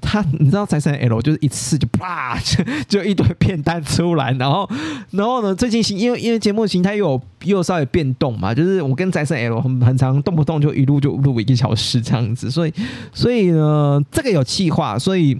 [0.05, 4.69] 他你知道财神 L 就是一次就啪 就就一堆片单出来，然后
[5.09, 12.73] 然后呢最近形因为因为节目形态又有又稍微变动嘛，就是我跟财神 L 很很长动不动就一路就录一个小时这样子，所以
[13.11, 15.35] 所以呢这个有气话，所以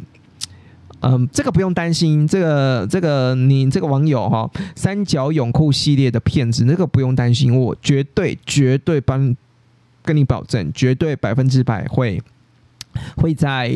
[1.02, 9.36] 嗯这个不用担心，这个这个你这个网友哈三角泳裤系列的骗子那个不用担心，我绝对绝对帮
[10.04, 12.20] 跟你保证，绝对百分之百会。
[13.18, 13.72] 会在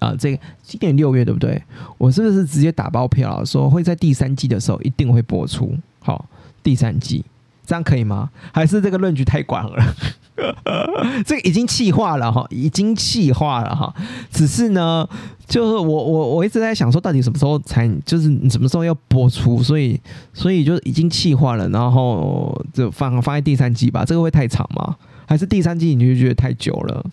[0.00, 1.62] 啊，这个今年六月对不对？
[1.98, 5.74] 我是不是直接打包票说会在第三季的时候一定会播出？
[6.00, 6.24] 好，
[6.62, 7.24] 第三季
[7.66, 8.30] 这样可以吗？
[8.52, 9.94] 还是这个论据太广了？
[11.24, 13.92] 这个已经气化了哈，已经气化了哈。
[14.30, 15.08] 只是呢，
[15.48, 19.62] 就是我我我一直在想说，到底什么时候才就是你什么时候要播出？
[19.62, 19.98] 所以
[20.34, 24.04] 所以就已经气化了，然后就放放在第三季吧。
[24.04, 24.94] 这个会太长吗？
[25.26, 27.04] 还是第三季你就觉得太久了？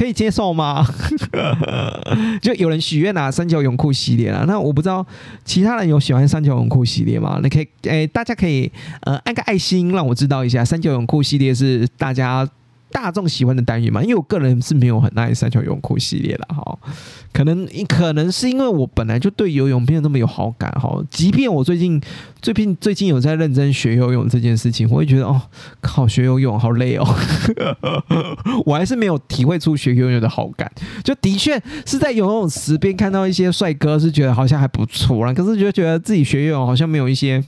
[0.00, 0.82] 可以接受吗？
[2.40, 5.06] 就有人许愿啊三角泳裤系列啊，那我不知道
[5.44, 7.38] 其他人有喜欢三角泳裤系列吗？
[7.42, 12.48] 你可以，诶，大家可以呃按个爱心，让我知道一下，三角泳裤系列是大家。
[12.92, 16.78] 大众喜欢的单元嘛，因为我个人是没有很爱三角泳裤系列的哈，
[17.32, 22.00] 可能可能是因为我本来就对游泳没有那么有好感哈，即便我最近
[22.42, 25.40] 最近最近有在认真学游泳这件事情，我会觉得哦，
[25.80, 27.06] 靠，学游泳好累哦，
[28.66, 30.70] 我还是没有体会出学游泳的好感，
[31.04, 37.42] 就的确是在游泳池边看到一些帅哥，是觉得好像还不错啦，可是就觉得自己学游泳好像没有一些。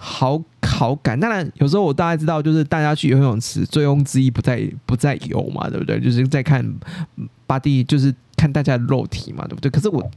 [0.00, 6.00] 好好感，当然有时候我大概知道，就是大家去游泳池醉翁之意不在不在游嘛，对不对？
[6.00, 6.64] 就是在看
[7.48, 9.68] 巴蒂，就是看大家的肉体嘛，对不对？
[9.70, 10.10] 可是我，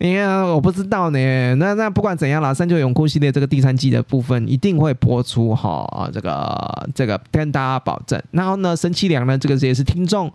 [0.00, 1.54] 哎呀，我不知道呢。
[1.54, 8.20] 那那不管怎样啦，三九永库系列这个第三季的部分一定会播出哈，这个这个跟大家保证。
[8.32, 10.30] 然后呢，神奇良呢，这个也是听众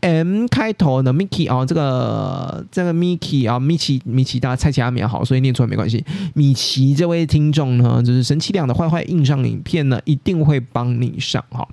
[0.00, 6.04] M 开头的 Miki 哦，这个这个 Miki 啊，米奇米奇，大家猜起来没有好，所以念出来没关系。
[6.34, 11.68] 米奇这位听众呢，就是神奇良的坏坏印上影片呢，一定会帮你上哈。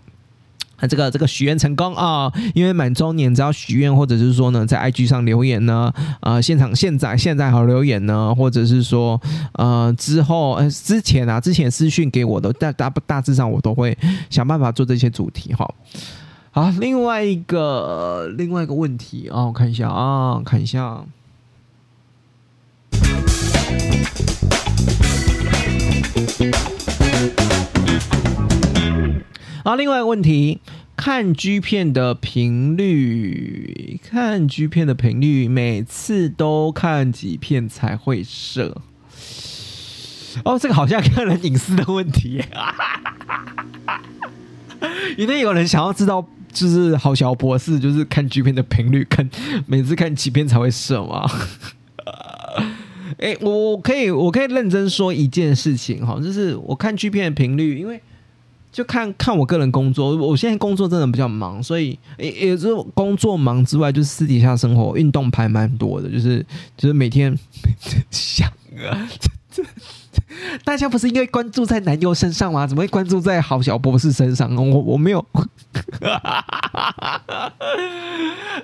[0.81, 2.31] 那这个这个许愿成功啊！
[2.53, 9.19] 因为满周年，只要许愿或者是说呢，在 IG 上留言呢，呃，现场现在现在好留言呢，或者是说
[9.53, 13.97] 呃之后呃之前啊，之前私讯给我的，大大大致上我都会
[14.29, 15.69] 想办法做这些主题哈。
[16.51, 21.03] 好，另外一个另外一个问题啊，我看一下啊，看一下。
[29.69, 30.61] 好，另外一个问题，
[30.97, 38.81] 看 G 片的频率，看 G 片的频率，每次都看几片才会射？
[40.43, 42.43] 哦，这个好像个人隐私的问题。
[45.19, 49.29] 因为有人想要知道，就是好小博士，就是看 G 片的频率，看
[49.67, 51.29] 每次看几片才会射吗？
[53.21, 58.01] 哎，我可以，我可以认真说一件事情哈，就是我看 G 片的频率，因为。
[58.71, 66.45] 就看看我个人工作，我现在工作真的比较忙，所以也也是工作忙之外，就是私底下生活运动排蛮多的，就是
[66.77, 67.35] 就是每天
[68.11, 69.63] 想啊，这这
[70.63, 72.67] 大家不是应该关注在男优身上吗？
[72.67, 74.55] 怎么会关注在郝小博士身上？
[74.55, 75.25] 我我没有，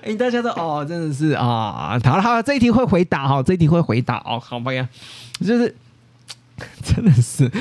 [0.04, 4.88] 哎，大家都哦，真的是啊，好了好了，这一题会回答哈，这一题会回答哦，好吧呀，
[5.42, 5.76] 就是。
[6.96, 7.52] 真的是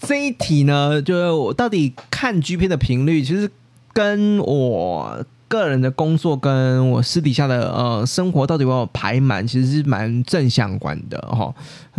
[0.00, 3.50] 这一题呢，就是我到底看 G 片的频率，其实
[3.92, 11.54] 跟我个人的工作跟我私底下的呃生活到底有没有排满，其实是蛮正相关的哈。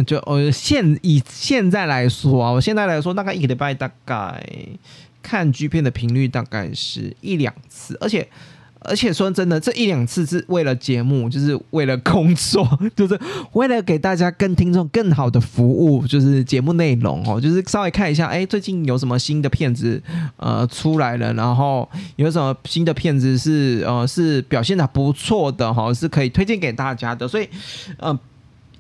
[0.06, 4.46] 就呃现以现在来说啊，我现在来说，大概一个礼拜大概
[5.22, 8.28] 看 G 片的频率大概是一两次，而且。
[8.84, 13.20] 而且说真的，这一两次是为了节目，就是为了工作，就是
[13.54, 20.02] 为了给大家更听众更好的服务，就是节目内容哦，就是稍微看一下，哎，最近有什么新的片子
[20.38, 27.48] 呃出来了，然后有什么新的片子是呃是表现的不错的哈，是可以推荐给大家的，所以
[28.00, 28.18] 嗯。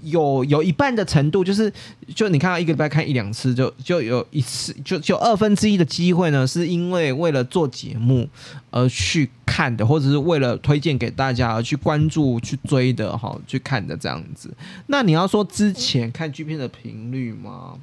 [0.04, 1.72] 有有一半的程度，就是
[2.14, 8.28] 就你看到一个礼拜看一两次，就就有一次，就就二分之一的机会呢，是因为为了做节目
[8.70, 14.54] 而去看的，或者是为了推荐给大家而去关注、去追的哈，去看的这样子。
[14.88, 17.76] 那你要说之前看剧片的频率吗？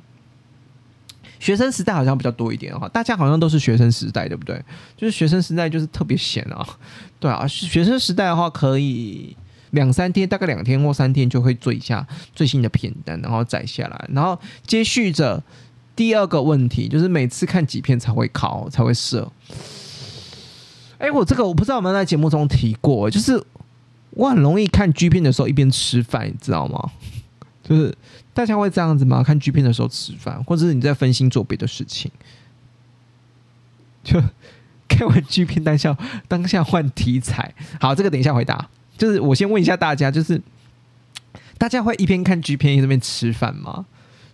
[1.38, 4.62] 学生时代好像比较多一点哈，大家好像都是学生时代，对不对？
[4.96, 6.66] 就是学生时代就是特别闲啊，
[7.18, 9.34] 对啊，学生时代的话可以。
[9.70, 15.42] 两三天，大概两天或三天就会做一下最新的片单，然后载下来，然后接续着
[15.94, 19.30] 第二个问题，就是每次看几片才会考才会射。
[20.98, 23.42] 哎，我这个我不知道有没有在节目中提过，就是
[24.10, 26.90] 我很容易看 G 片的时候一边吃饭，你知道吗？
[27.62, 27.96] 就是
[28.34, 29.22] 大家会这样子吗？
[29.22, 32.10] 看 G 片的时候吃饭，或者是你在分心做别的事情，
[34.02, 34.20] 就
[34.88, 37.54] 看完 G 片当下当下换题材。
[37.80, 38.68] 好，这个等一下回答。
[39.00, 40.38] 就是我先问一下大家，就是
[41.56, 43.86] 大家会一边看 G 片一边吃饭吗？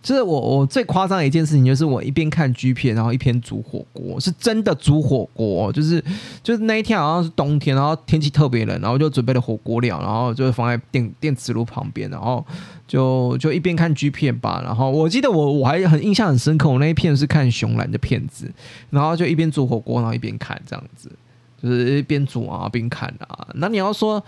[0.03, 5.71] 就是我我最夸张的一件事情，就是我一边看 G 片，然后一边煮火锅，是真的煮火锅。
[5.71, 6.03] 就是
[6.43, 12.45] 就是那一天好像是冬天，然后天气特别冷，然后就准备了火锅料，然后就放在电电磁炉旁边，然后
[12.85, 14.61] 就就一边看 G 片吧。
[14.65, 18.51] 然后我记得我我还很印象很深刻，我那一片是看熊兰的片子，
[18.89, 21.09] 然后就一边煮火锅，然后一边看这样子。
[21.59, 24.23] 就是边煮啊边看啊，那你要说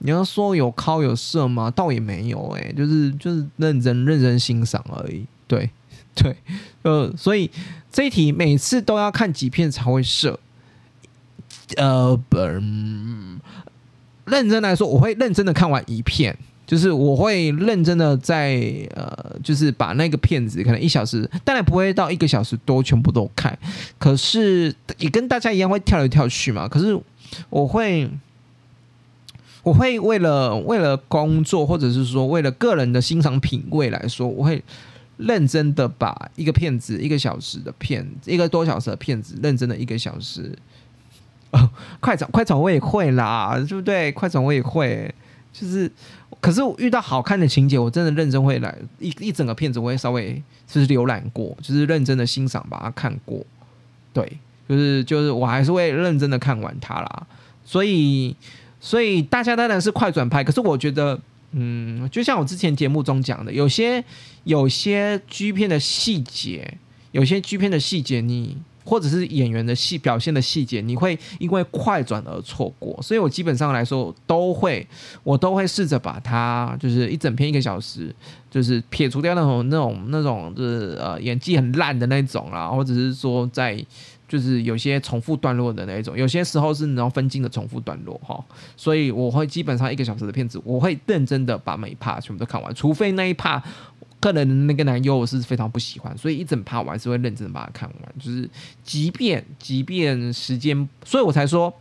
[0.00, 1.70] 你要说有靠有色吗？
[1.70, 5.24] 倒也没有哎，就是就是认真认真欣赏而已。
[5.46, 5.70] 对
[6.14, 6.36] 对，
[6.82, 7.50] 呃，所以
[7.90, 10.38] 这一题每次都要看几片才会射。
[11.76, 12.18] 呃，
[14.26, 16.36] 认真来说，我会认真的看完一片。
[16.66, 18.60] 就是我会认真的在
[18.94, 23.58] 呃，就是把那个片子可能一小时，当然不会到一个小时多全部都看，
[23.98, 26.68] 可是也跟大家一样会跳来跳去嘛。
[26.68, 26.96] 可是
[27.48, 28.08] 我会，
[29.62, 34.62] 我会为了为了工作，或者是说为了个人的欣赏品味来说，我会
[35.16, 40.56] 认真的把一个片子一个小时的片，一个多小时的片子，认真的一个小时。
[41.52, 41.68] 哦，
[42.00, 44.12] 快转快转我也会啦，对不对？
[44.12, 45.12] 快转我也会，
[45.52, 45.90] 就是。
[46.40, 53.44] 可是我遇到好看的情节，我真的认真会来一一整个片子，我会稍微就是浏览过，就是认真的欣赏把它看过。
[54.14, 57.26] 对，就是就是我还是会认真的看完它啦。
[57.62, 58.34] 所以
[58.80, 61.20] 所以大家当然是快转拍，可是我觉得，
[61.52, 64.02] 嗯，就像我之前节目中讲的，有些
[64.44, 66.78] 有些 G 片的细节，
[67.12, 72.98] 有些 G 片的细节，你或者是演员的戏表现的细节，你会因为快转而错过。
[73.02, 74.86] 所以我基本上来说，都会
[75.22, 78.14] 我都会试着把它，就是一整篇一个小时，
[78.50, 83.84] 就是撇除掉那种那种那种就是呃演技很烂的那种啦，或者是说在。
[84.30, 88.40] 就是有些重复段落的那一种，有些时候是然后分镜的重复段落哈，
[88.76, 93.60] 所以我会基本上一个小时的片子，我会认真的把每一 part 全部都看完，除非那一 part
[94.20, 98.48] 个人那个男优我是非常不喜欢，所以一整 part 我还是会认真的把它看完，就是
[98.84, 101.74] 即便即便时间，所以我才说，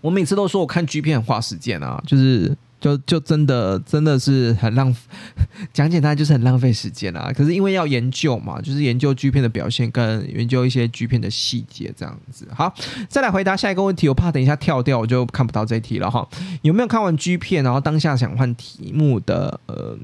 [0.00, 2.56] 我每次都说我看 G 片很花时间啊，就是。
[2.82, 4.92] 就就真的真的是很浪，
[5.72, 7.32] 讲简单就是很浪费时间啊。
[7.32, 12.48] 可是因为要研究嘛，就是研究 G 片的表现跟研究一些 G 片的细节这样子。
[12.52, 12.74] 好，
[13.08, 16.28] 再来回答下一个问题，我怕等一下跳掉我就看不到这题了哈。
[16.62, 19.60] 有没有看完 G 片，然后当下想换题目的？
[19.66, 19.96] 呃，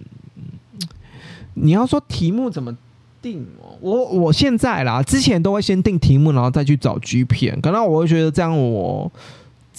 [1.55, 2.79] 你要说题目怎么
[3.21, 3.45] 定？
[3.81, 7.61] 我我现在啦，之前都会先定题目，然后再去找 G 片。
[7.61, 9.11] 可能我会觉得这样我。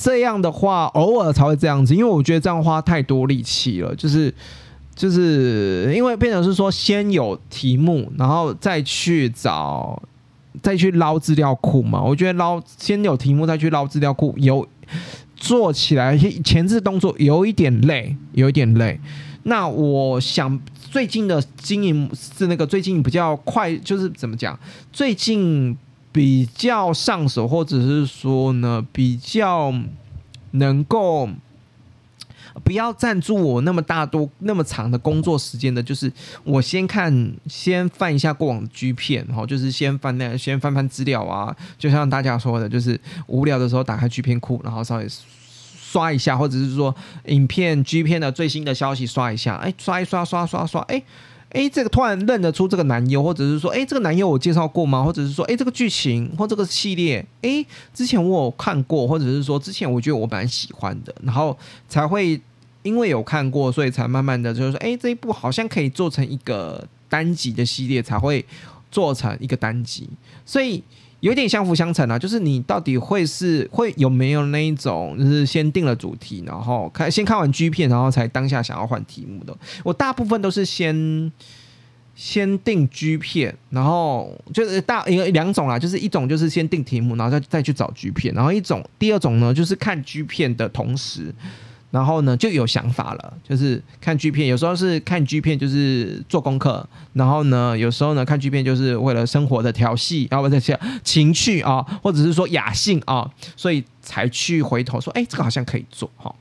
[0.01, 3.93] 这样的话，偶尔才会这样子，因为我觉得这样花太多力气了。
[3.95, 4.33] 就是，
[4.95, 10.01] 就是因为变成是说，先有题目，然后再去找，
[10.61, 12.01] 再去捞资料库嘛。
[12.01, 14.65] 我觉得捞先有题目，再去捞资料库，有
[15.35, 18.97] 做起来前置动作有一点累，有一点累。
[19.43, 20.57] 那我想
[20.89, 24.57] 最近的经营是那个最近比较快，就是怎么讲？
[24.93, 25.77] 最近。
[26.12, 29.74] 比较上手，或者是说呢，比较
[30.51, 31.30] 能够
[32.64, 36.12] 不要占住我那么大多那么长的工作时间的，就是
[36.43, 45.07] 我先看，先翻一下过往的 G 片，哈，就是先翻那，先翻翻资料啊，就像大家说的，就是无聊的时候打开 G 片库，然后稍微
[45.80, 46.95] 刷一下，或者是说
[47.28, 51.03] 影片 G 片的最新的消息刷一下，哎，刷一刷，刷刷刷，哎。
[51.49, 55.03] 哎，这个突然认得出这个男优，或者是说，哎，这个男优我介绍过吗？
[55.03, 62.39] 或者是说，哎，这个剧情或这个系列，哎，之前我有看过，或者是说，之前我觉得我蛮喜欢的，然后才会
[62.83, 68.45] 因为有看过，所以才慢慢的就是说，哎，这一部好像可以做成一个单集的系列，才会
[68.91, 70.09] 做成一个单集，
[70.45, 70.83] 所以。
[71.22, 79.57] 有点相辅相成啊，就是你到底会是会有没有那一种，就是先定了主题，然后看先看完 G 片，然后才当下想要换题目的。
[79.84, 81.32] 我大部分都是先
[82.15, 91.34] 先定 G 片，然后就是大一个两种啦，就是一种就是先定题目，然后再再去找 G 片，然后一种第二种呢，就是看 G 片的同时。
[91.91, 106.35] 然后呢，就有想法了，就是看剧片，有时候是看剧片就是做功课，然后呢，有时候呢看剧片就是为了生活的调戏，然后这些情趣啊，或者是说雅兴啊，所以才去回头说，哎，这个好像可以做哈。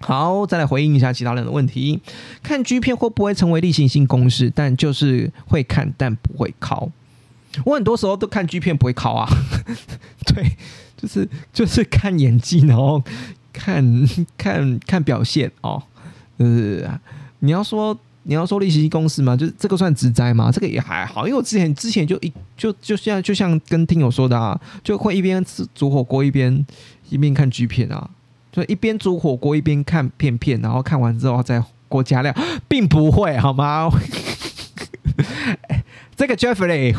[0.00, 2.00] 好，再来回应一下其他人的问题，
[2.42, 4.50] 看剧片会不会成为例行性公式？
[4.52, 6.90] 但就是会看，但不会考。
[7.64, 9.28] 我很多时候都看剧片不会考啊，
[10.26, 10.56] 对，
[10.96, 13.00] 就是就是看演技，然后。
[13.58, 15.82] 看 看看表现哦，
[16.36, 17.00] 呃，
[17.40, 19.36] 你要说你要说利息公司吗？
[19.36, 20.50] 就是这个算直灾吗？
[20.52, 26.64] 这个也还好，因为我之前之前就一就就像就像跟听友说的啊，就会一边吃煮火锅一边
[27.10, 28.08] 一边看剧片啊，
[28.52, 32.34] 就一边煮火锅一边看片片，然后看完之后再锅加料，
[32.68, 33.90] 并不会好吗？
[36.14, 36.96] 这个 Jeffrey，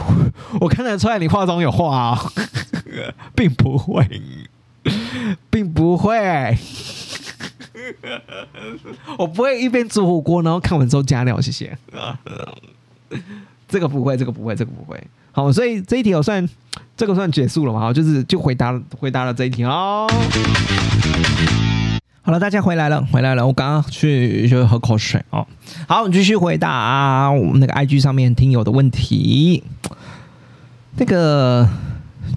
[0.61, 2.31] 我看得出来你化妆有化啊，
[3.35, 4.07] 并不会。
[5.49, 6.57] 并不会，
[9.17, 11.77] 我不会一边煮火锅，然后看完之后加料，谢谢。
[13.67, 15.01] 这个不会，这个不会，这个不会。
[15.31, 16.47] 好，所以这一题我算
[16.97, 17.79] 这个算结束了嘛？
[17.79, 20.07] 好，就是就回答回答了这一题哦。
[22.21, 23.45] 好了，大家回来了，回来了。
[23.45, 25.45] 我刚刚去就喝口水哦。
[25.87, 29.63] 好，我们继续回答我们那个 IG 上面听友的问题。
[30.97, 31.67] 那个。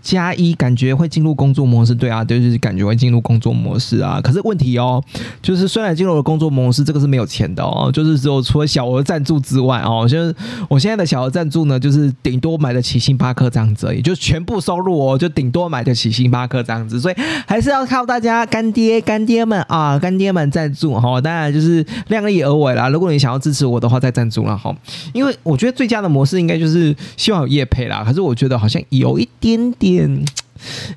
[0.00, 4.20] 加一感觉会进入工作模式，对啊，就是感觉会进入工作模式啊。
[4.22, 5.02] 可是问题哦，
[5.42, 10.34] 就是虽然进入了工作模式，这个是没有钱的哦，就是只有除了小额赞助之外哦，就是
[10.68, 17.14] 我现在的小额赞助呢，就是顶多买得起星巴克这样子，也就全部收入哦，就顶多买得起星巴克这样子，所以
[17.46, 21.20] 还是要靠大家干爹干爹们啊，干爹们赞助哈。
[21.20, 22.88] 当然就是量力而为啦。
[22.88, 24.74] 如果你想要支持我的话，再赞助了哈。
[25.12, 28.02] 因为我觉得最佳的模式应该就是希望有业配啦。
[28.04, 29.28] 可是我觉得好像有一。
[29.42, 30.24] 点，点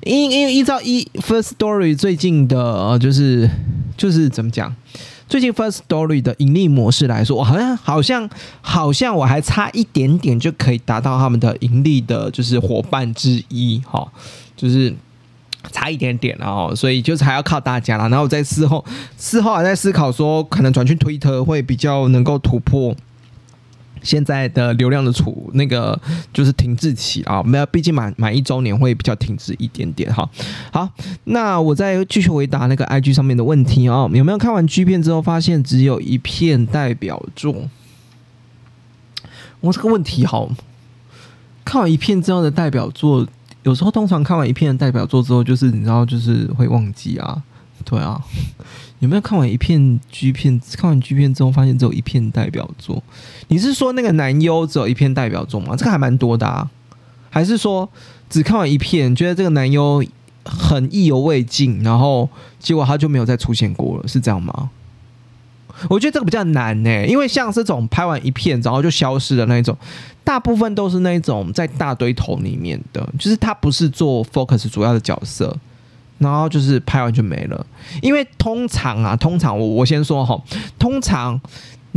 [0.04, 3.50] 因因为依照一 First Story 最近的，就是
[3.96, 4.72] 就是怎么讲？
[5.28, 8.30] 最近 First Story 的盈利模式来说，我好像好像
[8.60, 14.06] 好像我还差一点点就可以达到他们的盈利的，就是伙伴之一哈，
[14.56, 14.94] 就是
[15.72, 18.08] 差一点点，然后所以就是还要靠大家了。
[18.08, 18.84] 然后我在事后
[19.18, 22.94] 事后还在思考说，可能转去推特会比较能够突破。
[24.06, 26.00] 现在的流量的处那个
[26.32, 30.28] 就是停滞期啊，没有，毕竟满满一周年会比较停滞一点点哈。
[30.72, 30.88] 好，
[31.24, 37.68] 那我再继续回答那个 IG 上面的问题啊，有没有看完 G 片之后发现只有一片代表作？
[39.60, 40.48] 我这个问题好，
[41.64, 43.26] 看完一片之后的代表作，
[43.64, 47.42] 有时候通常看完一片的代表作之后，就是你知道，就是会忘记啊，
[47.84, 48.22] 对啊。
[49.00, 50.60] 有没有看完一片 G 片？
[50.76, 53.02] 看完 G 片之后，发现只有一片代表作？
[53.48, 55.74] 你是说那个男优只有一片代表作吗？
[55.76, 56.70] 这个还蛮多的啊。
[57.28, 57.88] 还是说
[58.30, 60.02] 只看完一片，觉得这个男优
[60.44, 62.28] 很意犹未尽，然后
[62.58, 64.08] 结果他就没有再出现过了？
[64.08, 64.70] 是这样吗？
[65.90, 69.76] 我觉得这个比较难呢，因为像这种拍完一片然后就消失的那种，
[70.24, 75.54] 大部分都是那种在大堆头里面的，就是他不是做 focus 主要的角色。
[76.18, 77.66] 然后就是拍完就没了，
[78.02, 80.40] 因为通常啊，通常我我先说哈，
[80.78, 81.40] 通常。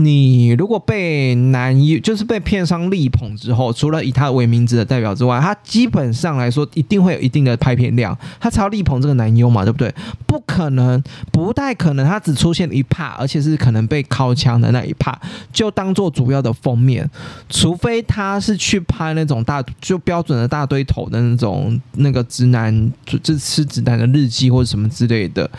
[0.01, 9.93] 你如果被男优就是被片商力捧之后，除了以他为名字的代表之外，他基本上来说一定会有一定的拍片量，他才要力捧这个男优嘛，对不对？
[10.25, 15.15] 不可能，不太可能，他只出现一 part，而且是可能被靠枪的那一 part，
[15.51, 17.09] 就当做主要的封面，
[17.49, 25.49] 除非他是去拍那种大就标准的大堆头的那种那个直男就就吃直男的日记或者什么之类的，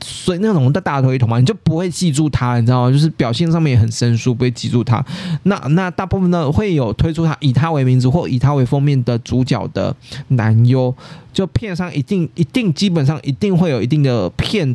[0.00, 2.90] 所以那种的大堆头嘛，你就不会记住他，你知道吗？
[2.90, 3.12] 就是。
[3.18, 5.04] 表现上面也很生疏，不会记住他。
[5.42, 9.94] 那那大部分呢会有推出他以他为名字或以他为封面的主角的
[10.28, 10.94] 男优，
[11.32, 14.74] 就片上一定一定基本上一定会有一定的片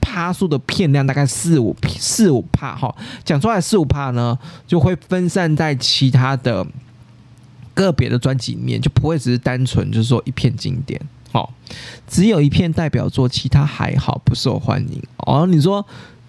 [0.00, 2.94] 趴数的片量，大概四五四五帕哈。
[3.24, 6.64] 讲出来四五帕呢，就会分散在其他的
[7.74, 11.00] 个别的专辑里面，就不会只是单纯就是说一片经典。
[11.32, 11.52] 好，
[12.06, 15.02] 只有一片代表作，其他还好不受欢迎。
[15.18, 15.84] 哦，你说。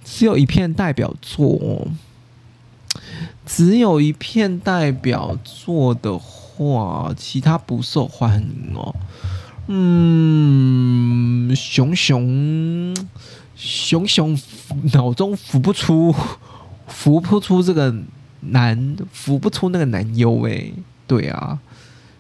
[0.10, 1.86] 只有一片代表作，
[3.46, 8.96] 只有一片代表作的话，其他不受欢迎哦。
[9.68, 12.96] 嗯，熊熊
[13.56, 14.40] 熊熊
[14.94, 16.16] 脑中浮不出，
[16.88, 17.94] 浮不出这个
[18.40, 20.72] 男，浮不出那个男优哎。
[21.06, 21.60] 对啊，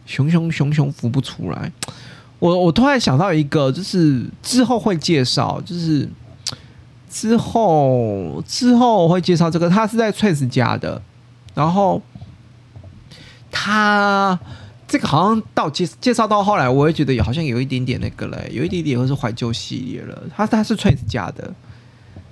[0.06, 1.72] 熊熊熊熊浮不出来。
[2.40, 6.08] 我我突然想到一个，就是之后会介绍，就是。
[7.10, 11.01] 之后之后我会介绍这个，他是在 Trace 家的，
[11.53, 12.01] 然后
[13.51, 14.38] 他
[14.88, 20.24] 这个好像到介介绍到后来，我也觉得好像有一点点那个嘞，有一点点会是怀旧系列了。
[20.36, 21.53] 他他是 Trace 家的，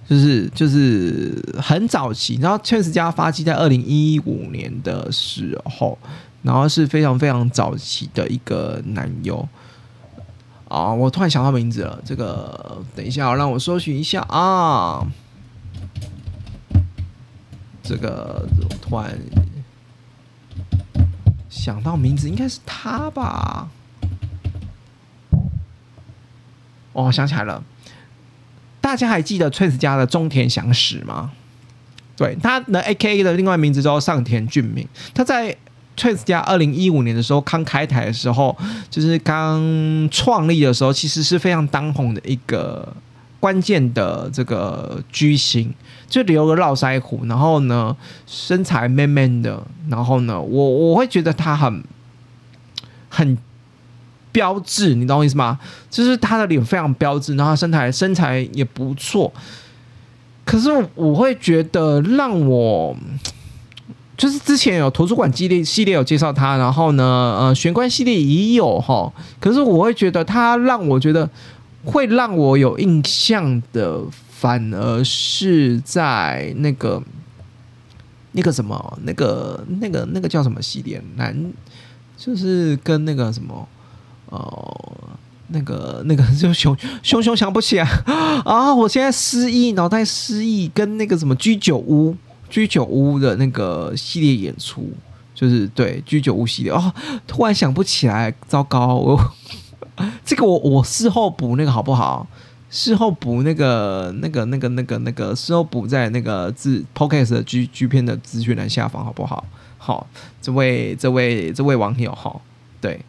[0.07, 5.97] 就是就是很早期，然后 Trace 家发迹在二零一五年的时候，
[6.43, 9.47] 然后是非常非常早期的一个男优。
[10.75, 10.93] 啊！
[10.93, 15.07] 我突然想到名字了，这个等一下，让我搜寻一下啊。
[17.81, 18.45] 这个
[18.81, 19.17] 突然
[21.49, 23.69] 想到名字，应该是他吧？
[26.91, 27.63] 哦，想起来了，
[28.81, 31.31] 大家还记得崔子家的中田祥史吗？
[32.17, 35.55] 对，他的 A K A 的另外名字叫上田俊明，他在。
[35.97, 38.55] Trace 家二零一五年的时候刚开台的时候，
[38.89, 39.61] 就是刚
[40.11, 42.93] 创立的时候，其实是非常当红的一个
[43.39, 45.73] 关键的这个巨星，
[46.09, 47.95] 就留个络腮胡，然后呢
[48.27, 51.81] 身材 man man 的，然后呢我我会觉得他很
[53.07, 53.37] 很
[54.33, 55.57] 标志，你懂我意思吗？
[55.89, 59.31] 就是他的脸非常标志，然后身材身材也不错，
[60.43, 62.95] 可是我会觉得让我。
[64.17, 69.11] 就是之前有图书馆系列系列有介绍他，然后呢，呃，玄关系列也有哈。
[69.39, 71.29] 可是我会觉得他让我觉得
[71.83, 77.03] 会让我有印象的，反而是在那个
[78.31, 81.51] 那个什么那个那个那个叫什么系列男，
[82.17, 83.67] 就是跟那个什么
[84.29, 84.77] 哦，
[85.49, 87.85] 那个那个就熊熊熊想不起来
[88.45, 88.73] 啊！
[88.73, 92.15] 我现在失忆，脑袋失忆，跟那个什么居酒屋。
[92.49, 94.89] 居酒屋的那个系列演出，
[95.33, 96.93] 就是对居酒屋系列哦，
[97.27, 98.95] 突然想不起来，糟糕！
[98.95, 99.33] 我
[100.25, 102.27] 这个我我事后补那个好不好？
[102.69, 109.45] 事后补那个那个那个那个那个事后补在那个字 podcast 的 G G 片的资讯栏下方好不好？
[109.77, 110.05] 好，
[110.41, 112.41] 这位这位这位网友哈，
[112.81, 112.99] 对，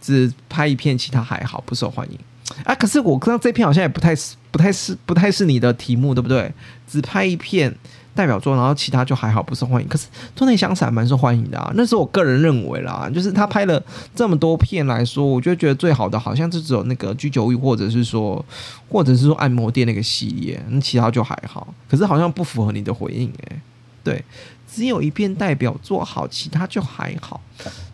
[0.00, 2.18] 只拍一片，其他还好，不受欢迎。
[2.64, 6.52] 啊，可是我看到这篇好像也不太是不太是不太是你的题目，对不对？
[6.86, 7.74] 只拍一片
[8.16, 9.86] 代表作，然后其他就还好，不受欢迎。
[9.86, 13.80] 可是《中内香散》蛮受欢迎的啊，那是我个人认为啦，就是他拍了
[14.14, 18.44] 这么多片来说，我就觉得最好的好像就只有那个居酒屋，或者是说，
[18.88, 21.72] 或者是说按摩店那个系列，那其他就还好。
[21.88, 23.60] 可是好像不符合你的回应诶，
[24.02, 24.24] 对，
[24.66, 27.40] 只有一片代表作好，其他就还好。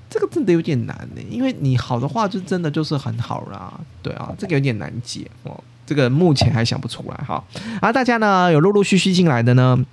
[0.09, 7.43] 这个真的有点难呢，因为你好的话就真的就是很好啦，对啊，这个有点难解哦，这个目前还想不出来哈。
[7.81, 9.85] 啊，大家呢有陆陆续续进来的呢。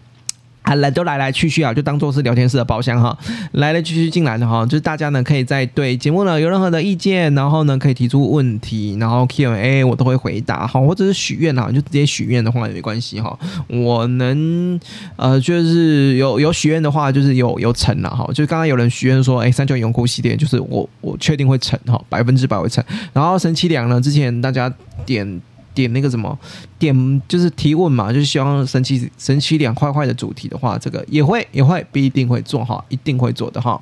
[0.69, 3.17] 啊，来都来来去去啊，就当做是聊天室的包厢哈。
[3.53, 13.35] 来来去去进来的哈，就是大家呢可以在对节目呢有任何的意见，然后呢可以提出问题，然后 Q&A 我都会回答哈，或者是许愿哈，就直接许愿的话也没关系哈。
[13.67, 14.79] 我能
[15.15, 18.29] 呃就是有有许愿的话，就是有有成了哈。
[18.33, 22.83] 就刚刚有人许愿说，哎，三九永固系列就是我我确定会成哈，百分之百会成。
[23.11, 24.71] 然后神奇两呢，之前大家
[25.05, 25.41] 点。
[25.81, 26.37] 点那个什么，
[26.77, 33.81] 点就是提问嘛，就是希望神奇神奇两块块的主题的话，这个也会也会不一定会做哈，一定会做的哈。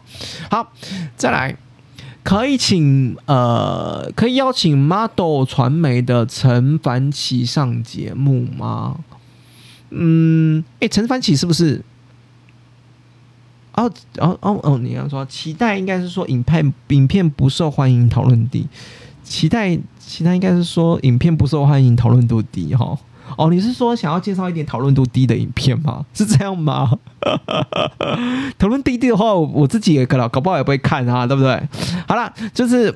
[0.51, 0.71] 好，
[1.15, 1.57] 再来，
[2.23, 8.99] 可以请呃，可以邀请 Model 传媒的陈凡奇上节目吗？
[9.89, 11.83] 嗯，哎，陈凡奇是不是？
[13.73, 18.67] 哦哦哦哦，你要说期待应该是说影片影片不受欢迎讨论地。
[19.23, 19.77] 期待，
[20.07, 22.97] 其他应该是说影片不受欢迎，讨论度低哈。
[23.35, 26.05] 哦，你是说想要介绍一点讨论度低的影片吗？
[26.15, 26.97] 是这样吗？
[28.57, 31.61] 讨论低低的话，我自己也可能搞不好也不会看啊，对不对？
[32.07, 32.87] 好了，就是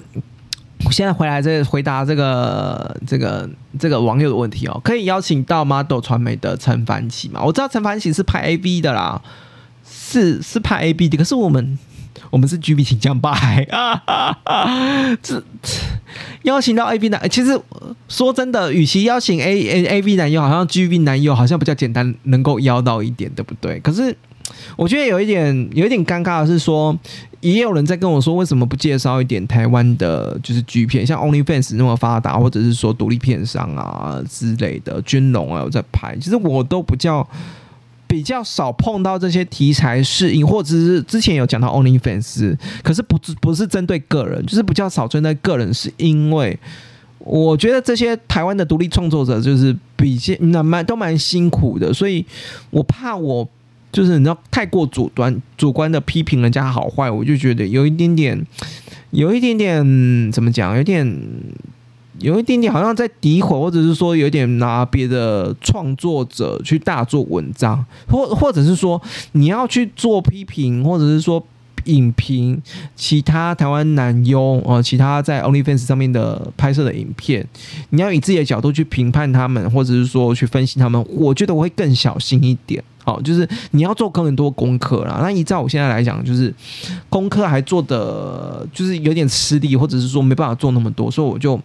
[0.86, 3.48] 我现在回来这回答这个这个
[3.78, 7.42] 这个网友的问题哦，可以邀请到 Model 传媒的陈凡奇吗？
[7.44, 9.22] 我知道陈凡奇是拍 A B 的啦，
[9.86, 11.78] 是是拍 A B 的，可是我们。
[12.32, 13.38] 我们是 G B 请将吧，
[15.22, 15.44] 这
[16.44, 17.60] 邀请到 A B 男，其实
[18.08, 23.80] 说真的，与其邀请 A A A B 男友，好像 G B 男友好像比较简单，能够邀到一点，对不对？
[23.82, 24.16] 可是
[24.78, 26.98] 我觉得有一点有一点尴尬的是说，
[27.42, 37.28] 也有人在跟我说，为什么不介绍一点台湾的，就是 G 片，像 OnlyFans 那么发达，或者是说独立片商啊之类的，军龙啊有在拍，其实我都不叫。
[38.12, 46.60] 比较少碰到这些题材适应，或者是之前有讲到 Only Fans，可是不不是针对个人，就是比较少针对个人，是因为
[47.20, 52.26] 我觉得这些台湾的独立创作者就是比较那蛮都蛮辛苦的，所以
[52.70, 53.48] 我怕我
[53.94, 58.46] 就是你知道太过主观主观的批评人家好坏，我就觉得有一点点
[59.12, 61.18] 有一点点怎么讲，有点。
[62.22, 69.02] 有一点点好像在诋毁，或者是说有点拿别的创作者去大做文章，或或者是说
[69.34, 71.44] 你要去做批评，或者是说
[71.86, 72.62] 影评
[72.96, 77.44] 其他台湾男优呃，其他在 OnlyFans 上面的拍摄的影片，
[77.90, 82.84] 你要以自己的角度去评判他们，或者是说去分析他们，我觉得我会更小心一点。
[83.04, 85.18] 好，就是你要做更多功课啦。
[85.24, 86.54] 那依照我现在来讲，就是
[87.10, 91.60] 功课还做的就是有点吃力，或者是说没办法做那么多，所以我就。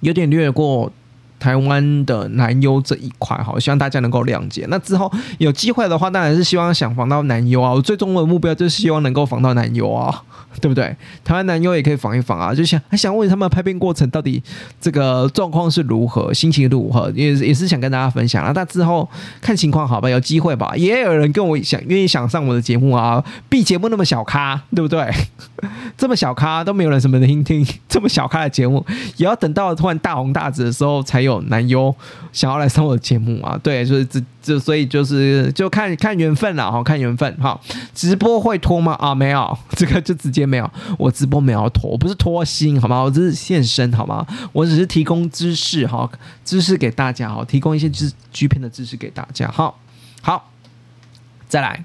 [0.00, 0.92] 有点略过
[1.38, 4.66] 台湾的男优这一块，哈，希望大家能够谅解。
[4.68, 7.72] 那之后有机会的话，当然是希望想防到男优啊。
[7.72, 10.22] 我最终的目标就是希望能够防到男优啊。
[10.60, 10.96] 对不对？
[11.22, 14.42] 台湾男优也可以访一访啊，就想还想问他们拍片过程到底
[14.80, 18.50] 这个状况是如何，心情如何，也也是想跟大家分享啊。
[18.52, 19.08] 那之后
[19.40, 20.72] 看情况好吧，有机会吧。
[20.74, 25.08] 也有人跟我想愿意想上我的节目啊，B 节目那么小咖，对不对？
[25.96, 28.84] 这么小咖都没有人什么能听， 这么小咖的节目，
[29.16, 31.94] 也要等到突然大红大紫的时候才有男优
[32.32, 33.58] 想要来上我的节目啊。
[33.62, 34.22] 对，就是这。
[34.40, 37.60] 就所以就是就看看缘分了哈，看缘分哈。
[37.94, 38.94] 直播会拖吗？
[38.94, 40.70] 啊，没有， 这个就直接没有。
[40.96, 43.02] 我直播没有拖，我不是拖心好吗？
[43.02, 44.26] 我只是现身好吗？
[44.54, 46.10] 我只是提供知识哈，
[46.46, 49.74] 知识给大家哈，提供一些知剧片的知识给大家哈。
[50.22, 50.50] 好，
[51.46, 51.84] 再来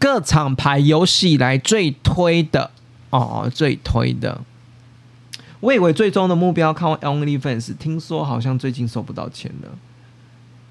[0.00, 2.72] 各厂牌有史以来最推的
[3.10, 4.40] 哦哦，最推的。
[5.60, 9.68] 我以为最终的目标靠 OnlyFans，听说好像最近收不到钱了。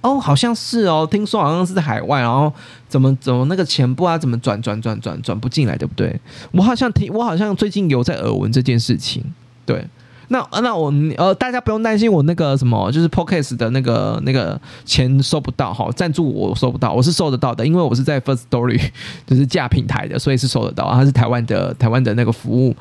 [0.02, 2.52] 哦，好像是哦，听说好像是在海外，然后
[2.88, 6.20] 怎么怎么那个钱不啊怎么转转转转转不进来，对不对？
[6.52, 9.24] 我好像听，我好像最近有在耳闻这件事情。
[9.66, 9.86] 对，
[10.30, 18.82] 那那我呃，大家不用担心，我那个什么，就是 Podcast 的那个那个钱收不到哈，赞助我收不到，我是收得到的，因为我是在 First Story
[19.28, 22.76] 就是架平台的，所以是收得到，它是台湾的台湾的那个服务，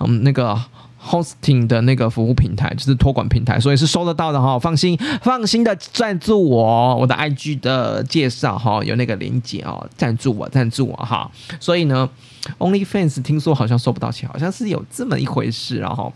[0.00, 0.60] 嗯，那个。
[1.06, 11.30] hosting 的那个服务平台就是托管平台，所以是收得到的哈，放心放心的赞助我，我的 IG 的介绍哈有那个链接哦，赞助我赞助我哈，
[11.60, 12.08] 所以呢
[12.56, 16.10] ，OnlyFans 听说好像收不到钱，好像是有这么一回事，然后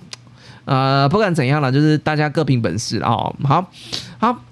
[0.68, 3.34] 呃，不管怎样了，就是大家各凭本事哦。
[3.42, 3.70] 好
[4.18, 4.44] 好，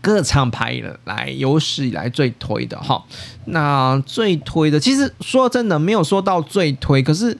[0.00, 3.04] 各厂牌了，来有史以来最推的哈。
[3.44, 7.38] 那最推的，其实说真的，没有说到最推，可是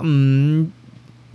[0.00, 0.70] 嗯。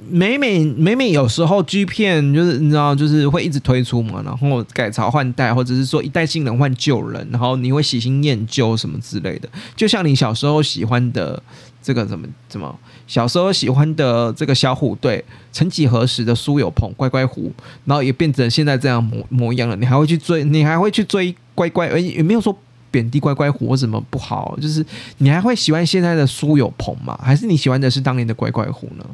[0.10, 9.48] 每每每每有时候 G 片就是你知道就是会一直推出嘛，然后改朝换代，或者是说一代新人换旧人，然后你会喜新厌旧什么之类的。
[9.76, 11.42] 就像你小时候喜欢的
[11.84, 12.76] 这个怎么怎么，
[13.12, 17.52] 小时候喜欢的这个小虎队，曾几何时的苏有朋乖乖虎，
[17.84, 19.76] 然后也变成现在这样模模样了。
[19.76, 22.58] 你还会去追，你还会去追乖乖，而也没有说
[22.90, 24.86] 贬低乖乖虎或什么不好，就是
[25.18, 27.20] 你还会喜欢现在的苏有朋吗？
[27.22, 29.06] 还是你喜欢的是当年的乖乖虎呢？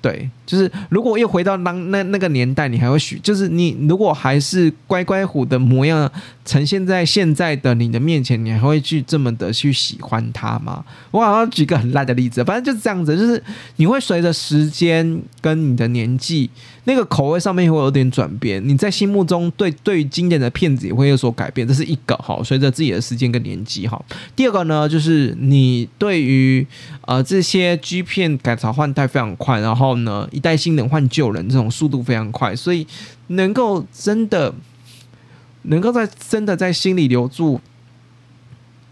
[0.00, 6.10] 对，就是如果又回到当那那个年代，你还会许，就是你如果还是乖乖虎的模样
[6.44, 10.84] 呈现在现在的你的面前，你还会去这么的去喜欢他吗？
[11.12, 13.40] 我好像举个很烂的例子，反正就是这样子，就是
[13.76, 16.50] 你会随着时间跟你的年纪。
[16.84, 22.40] 那个口味上面会有点转变，你在心目中对对于经典的片子也会有所改变，这是一个哈。
[22.42, 24.02] 随着自己的时间跟年纪哈。
[24.34, 26.66] 第二个呢，就是你对于
[27.02, 32.86] 呃这些 G 片改朝换代非常快，然后呢带新人换旧人这种速度非常快，所以
[33.28, 34.54] 能够真的
[35.62, 37.60] 能够在真的在心里留住，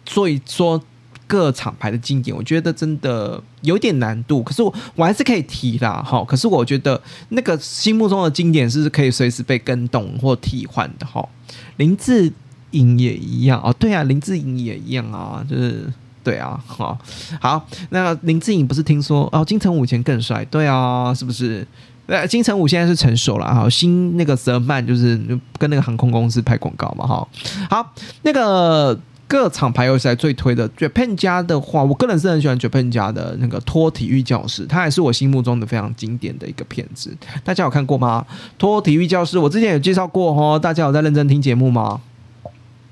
[0.07, 0.83] 所以说。
[1.31, 6.25] 各厂牌的经典，我觉得真的有点难度，可是我我还是可以提啦，哈。
[6.25, 11.29] 可是我觉得那个心目中的经典是可以随时被跟动或替换的，哈。
[11.77, 12.33] 林志
[12.71, 15.93] 颖也一样哦，对啊，林志颖也一样啊，就是
[16.29, 16.99] 对啊，好，
[17.41, 21.67] 好，那林志颖不是听说哦，金城武以前更帅，对啊，是不是？
[22.07, 25.17] 那金城武现在是成熟了，哈，新那个泽曼就是
[25.57, 27.29] 跟那个航空公司拍广告嘛，哈，
[27.71, 28.99] 好，那个。
[29.31, 37.15] 各厂牌游戏最推的 Japan 家的话，我个人是很喜欢 Japan 家的那个托体育教室，它也是我心目中的非常经典的一个片子。
[37.45, 38.25] 大家有看过吗？
[38.57, 40.59] 托体育教室，我之前有介绍过哦。
[40.59, 42.01] 大家有在认真听节目吗？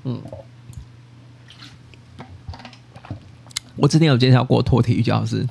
[0.03, 0.21] 嗯，
[3.77, 5.47] 我之前有介绍过托体育教室。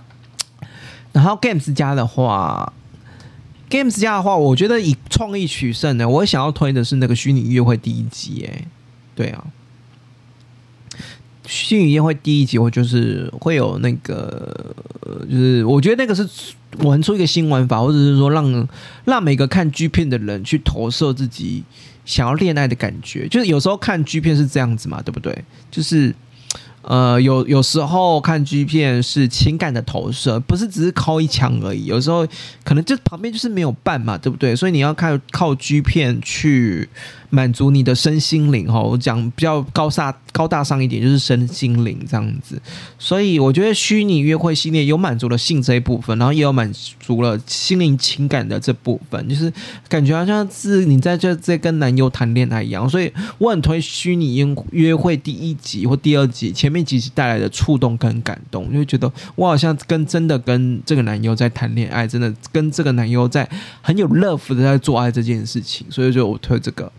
[1.12, 2.72] 然后 Games 家的话
[3.70, 8.46] ，Games 家的话，我觉得以创意取胜的，我想要推的是那个虚拟约会第一集。
[8.46, 8.64] 哎，
[9.14, 9.44] 对啊。
[11.48, 14.74] 虚拟约会第一集，我就是会有那个，
[15.30, 16.28] 就是我觉得那个是
[16.78, 18.68] 玩出一个新玩法，或者是说让
[19.04, 21.62] 让每个看 G 片的人去投射自己
[22.04, 23.28] 想要恋爱的感觉。
[23.28, 25.44] 就是有时候看 G 片是这样子嘛，对不对？
[25.70, 26.12] 就是
[26.86, 31.86] 呃，有有时候看 G 片是情感的投射，不是只是靠一枪而已。
[31.86, 32.26] 有时候
[32.64, 34.54] 可能就旁边就是没有伴嘛，对不对？
[34.54, 36.88] 所以你要看靠 G 片去。
[37.30, 42.60] 满足你的身心灵哈，我讲比较高大高大上一点，就是身心灵这样子。
[42.98, 46.70] 所以我觉得虚拟约会系列有满足了性这一部分，然后也有满
[47.00, 49.52] 足了心灵情感的这部分，就是
[49.88, 52.88] 感觉好像是你在这在跟男友谈恋爱一样。
[52.88, 63.48] 所以我很推虚拟约约会第一集或第二集前面几集带来的触动跟感动，就会觉得我好像跟真的跟这个男友在谈恋爱，真的跟这个男友在
[63.80, 65.86] 很有 love 的在做爱这件事情。
[65.90, 66.92] 所以就我推这个。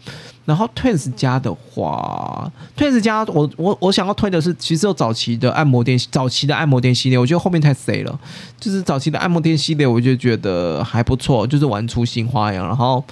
[0.48, 8.18] 然后 Twins 家的话，Twins 家我我我想要推的是，其实有早期的按摩店，早期的按摩店系列，我觉得后面太 C 了。
[8.58, 12.66] 就是早期的按摩店系列，我就觉得还不错，就是玩出新花样。
[12.66, 13.04] 然后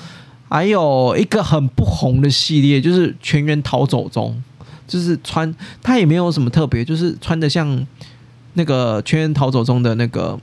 [0.47, 4.41] 还有一个很不红的系列，就是全员逃走中，
[4.87, 7.85] 就是穿它也没有什么特别，就是穿的像
[8.53, 10.39] 那个全员逃走中的那个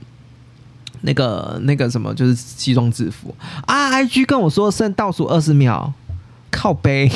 [1.01, 3.33] 那个那个什么，就是西装制服
[3.65, 3.89] 啊。
[3.93, 5.91] IG 跟我说剩倒数二十秒。
[6.55, 7.09] 靠背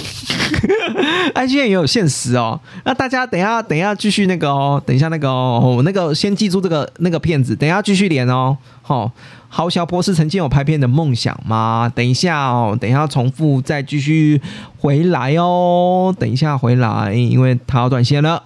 [1.36, 2.60] ，I G N 也有现实哦。
[2.84, 8.58] 那大家等一下，等一下继续那个哦，等一下那个哦，那个先记住这个那个片子，等一下继续连哦。
[8.82, 9.12] 好，
[9.48, 11.92] 豪小博士曾经有拍片的梦想吗？
[11.94, 14.42] 等一下哦，等一下重复再继续
[14.80, 16.14] 回来哦。
[16.18, 18.42] 等一下回来，因为他要断线了。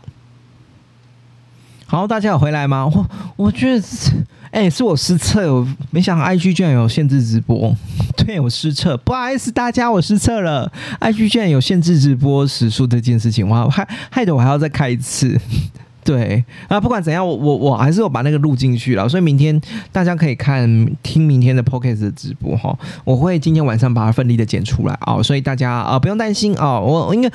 [1.88, 2.86] 好，大家有回来吗？
[2.86, 3.84] 我我觉得。
[4.52, 7.76] 哎，是我失策，我没想到 IG 居然有限制直播，
[8.18, 15.39] 对我失策，不好意思大家，我失策了，IG 居然有限制直播时数这件事情，我害害得我还要再开一次。
[16.04, 19.60] 对啊，不管怎样，我我我还是有把那个录进去了，所以明天
[19.91, 20.68] 大家可以看
[21.04, 22.76] 听明天的 podcast 直播哈。
[23.04, 27.30] 我会今天晚上把它奋力的剪出来啊，所以大家啊不用担心啊，我我应该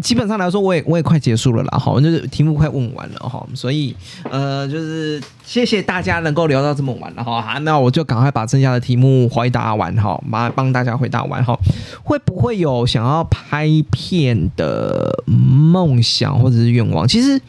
[0.00, 3.94] 基本上来说我也我也快结束了啦，哈，就是题目快问完了哈，所以
[4.30, 11.58] 呃就是谢谢大家能够聊到这么晚了哈，那我就赶快把剩下的题目回答完哈，帮帮大家回答完哈。
[12.04, 17.08] 会不会有想要拍片的梦想或者是愿望？
[17.08, 17.40] 其实。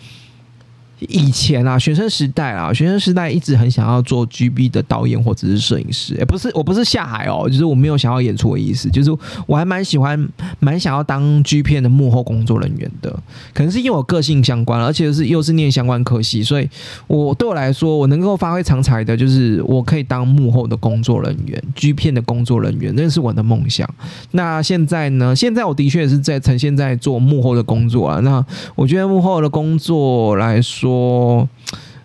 [1.10, 6.16] 以前啊，学生时代啊，学生时代一直很想要做 GB 的导演或者是摄影师。
[6.20, 9.12] 哎，不是，我不是下海哦，就是我没有想要演出的意思，就是
[9.46, 10.30] 我还蛮喜欢，
[10.60, 13.12] 蛮想要当 G 片的幕后工作人员的。
[13.54, 16.70] 可能是因为我个性相关，而且是又是念相关科系，所以
[17.08, 23.90] 我对我来说，我能够发挥长才的，就是我可以当幕后的工作人员，G 片的工作人员，那是我的梦想。
[24.32, 25.36] 那现在呢？
[25.36, 28.20] 现在我的确是在呈现在做幕后的工作啊。
[28.22, 28.46] 那
[28.76, 31.50] 我觉得幕后的工作来说，我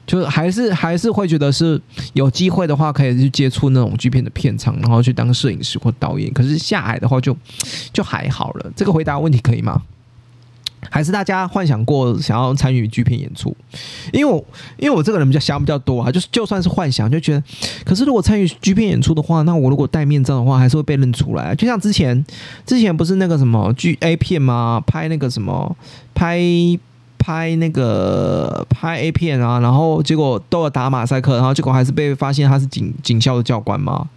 [0.07, 1.81] 就还是还是会觉得是
[2.15, 6.33] 有机会的话，可以去接触那种剧片的片场，然后去当摄影师或导演。
[6.33, 7.37] 可是下海的话，就
[7.93, 8.73] 就还好了。
[8.75, 9.83] 这个回答问题可以吗？
[10.91, 13.55] 还是大家幻想过想要参与剧片演出？
[14.13, 14.43] 因为我
[14.79, 17.43] 因为我这个人比较想比较多啊，就是就算是幻想，就觉得，
[17.85, 21.55] 可是如果参与剧片演出的话，那我如果戴面罩的话，还是会被认出来。
[21.57, 22.25] 就像之前
[22.65, 24.81] 之前不是那个什么剧 A 片吗？
[24.87, 25.77] 拍那个什么
[26.15, 26.39] 拍
[27.29, 34.09] 拍那个拍 A 片啊，然后结果都要打马赛克，然后结果还是被发现他是警警校的教官吗？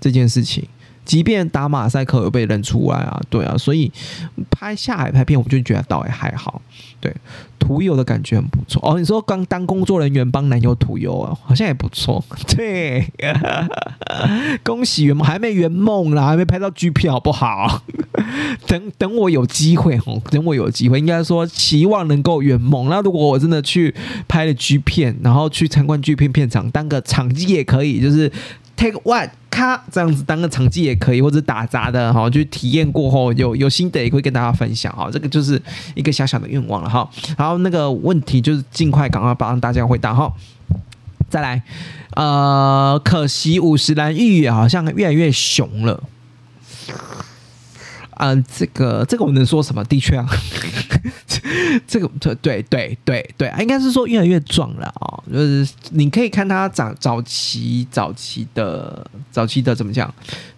[0.00, 0.66] 这件事情。
[1.06, 3.90] 即便打马赛克有被认出来啊，对啊，所以
[4.50, 6.60] 拍下海拍片，我就觉得倒也还好。
[6.98, 7.14] 对，
[7.58, 8.98] 涂油的感觉很不错哦。
[8.98, 12.24] 你说刚当工作人员帮男友涂油啊，好像也不错。
[12.48, 13.06] 对，
[14.64, 17.82] 恭喜圆梦，还没圆梦啦，还没拍到 G 片，好不好？
[18.66, 22.88] 等等，我有机会哦，等我有机会，应该说期望能够圆梦。
[22.88, 23.94] 那如果我真的去
[24.26, 28.32] 拍了 G 片，然后去参观 G 片片场，当个场记也可以，就是。
[28.76, 35.08] Take one，咔，这样子当个场记也可以，或者打杂的哈，就体验过后有有心得也会跟大家分享哈。
[35.10, 35.60] 这个就是
[35.94, 37.08] 一个小小的愿望了哈。
[37.38, 40.30] 然后那个问题就是尽快赶快帮大家回答哈。
[41.30, 41.62] 再来，
[42.14, 46.02] 呃，可惜五十岚玉也好像越来越熊了。
[48.18, 49.82] 嗯，这个这个我能说什么？
[49.84, 50.26] 的确啊，
[51.86, 55.22] 这个对对对对对，应该是说越来越壮了啊。
[55.32, 60.12] 就是你可以看他早早期早期的早期的怎么讲？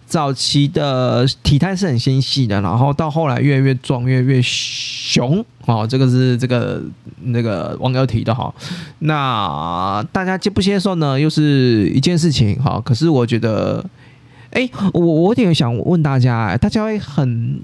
[0.05, 5.45] 早期的体态是很纤细的，然后到后来越来越壮，越来越雄。
[5.65, 6.81] 哦，这个是这个
[7.21, 8.53] 那个网友提的哈。
[8.99, 11.19] 那大家接不接受呢？
[11.19, 12.81] 又是一件事情哈。
[12.83, 13.85] 可是我觉得。
[14.51, 17.61] 哎，我我有点想问大家，大家会很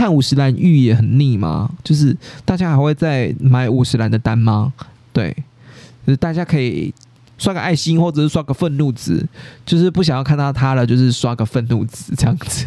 [0.00, 1.70] 看五十岚玉也很腻吗？
[1.84, 4.72] 就是大家还会再买五十岚的单吗？
[5.12, 5.30] 对，
[6.06, 6.90] 就是大家可以
[7.36, 9.22] 刷个爱心，或者是刷个愤怒值，
[9.66, 12.64] 就是不想要看到他了，就是刷个愤怒值这样子。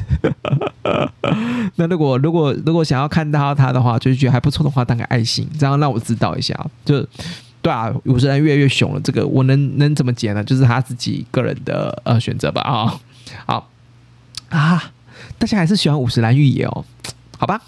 [1.77, 6.53] 那如果如果如果想要看到他的话，就是觉得还不错的话，当个爱心，这样让我知道一下。
[6.85, 7.03] 就
[7.63, 10.43] 对啊，五十岚越来越凶了，这个我能能怎么解呢？
[10.43, 12.99] 就是他自己个人的呃选择吧啊。
[13.47, 13.71] 好
[14.49, 14.91] 啊，
[15.39, 16.85] 大家还是喜欢五十岚玉野哦，
[17.43, 17.61] 好吧，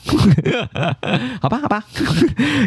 [1.41, 1.83] 好吧，好吧，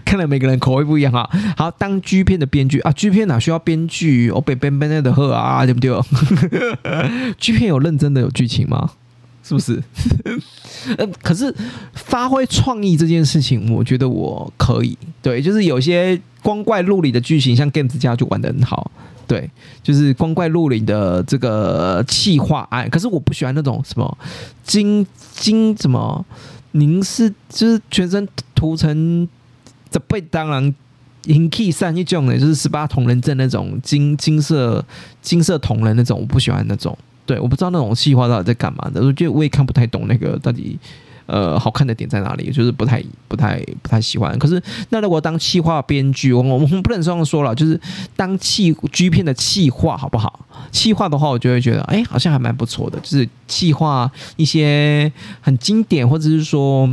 [0.05, 1.29] 看来每个人口味不一样哈。
[1.57, 4.31] 好，当 G 片的编剧啊，G 片哪需要编剧？
[4.31, 5.91] 我被编编的喝啊，对不对？
[7.41, 8.91] G 片有认真的有剧情吗？
[9.43, 9.83] 是不是？
[10.99, 11.55] 呃，可是
[11.95, 14.99] 发挥创意这件事情，我觉得我可以。
[15.23, 18.91] 对，就是有些光怪陆离的剧情，像 Games 家就玩的很好。
[19.27, 19.51] 对，
[19.83, 24.19] 就是光怪陆离的这个气化案，可是我不喜欢那种什么
[24.65, 26.25] 金金什么
[26.73, 29.29] 您是，就是全身涂成
[29.91, 30.75] 这被当然
[31.25, 34.85] 银 key 上一种的，就是十八铜人阵那种金金色
[35.23, 36.97] 金色铜人那种，我不喜欢那种。
[37.27, 40.79] 对，我不知道那种细化到底在干嘛的，我觉得我也看不太懂那个到底。
[41.29, 42.51] 呃，好看的点在哪里？
[42.51, 44.37] 就是不太、不太、不太喜欢。
[44.39, 47.55] 可是，那如果当气化编剧，我我们不能这样说了。
[47.55, 47.79] 就是
[48.17, 50.47] 当气 G 片的气化，好不好？
[50.73, 52.99] 气化的话，我就会觉得，哎，好像还蛮不错的。
[53.01, 55.13] 就是气化一些
[55.43, 56.89] 很经典，或者是说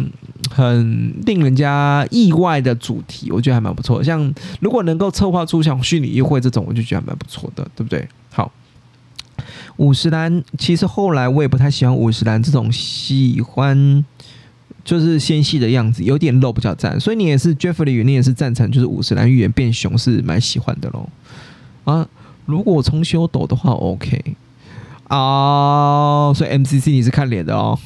[0.51, 4.03] 很令人家意外的主题，我觉得还蛮不错。
[4.03, 8.05] 像如果能够策划出像虚拟约会这种，我就觉得还蛮不错的，对不对？
[8.33, 8.51] 好。
[9.77, 14.03] 五十岚，其实后来我也不太喜欢五十岚这种喜欢
[14.83, 16.99] 就是纤细的样子，有点露比较赞。
[16.99, 21.09] 所以你也是 Jeffrey，你也是赞成就是五十岚预言变熊是蛮喜欢的咯。
[21.83, 22.07] 啊，
[22.45, 24.35] 如果重修斗的话，OK。
[25.09, 27.77] 哦，所以 MCC 你是看脸的哦，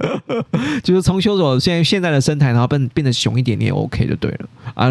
[0.84, 4.90] 就是冲修斗现在现在的身材，然后变变得熊一点，你也 OK 就对了啊。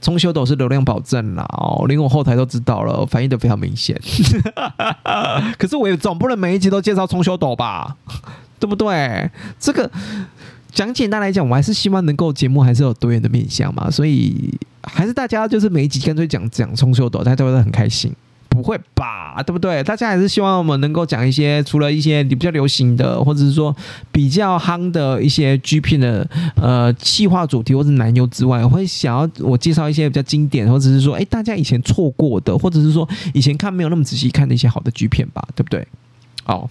[0.00, 4.00] 冲修斗是流量保证啦，哦，连我后台都知道了，反应的非常明显。
[5.58, 7.96] 可是我也总不能每一集都介绍冲修斗吧，
[8.60, 9.28] 对不对？
[9.58, 9.90] 这个
[10.70, 18.14] 讲简单来讲，我还是希望能够节目还是有多元的面向嘛，所以还是大家就是每一集干脆讲讲冲修斗，大家都会很开心。
[18.52, 19.42] 不会吧？
[19.42, 19.82] 对不对？
[19.82, 23.74] 大家还是希望我们能够讲一些除了一些比较流行的，或者是说
[24.12, 35.88] 比较夯的一些 G 片的呃气化主题或者男优之外，会想要我介绍一些比较经典，或者是说哎大家以前错过的，或者是说以前看没有那么仔细看的一些好的 G 片吧，对不对？
[36.44, 36.68] 好，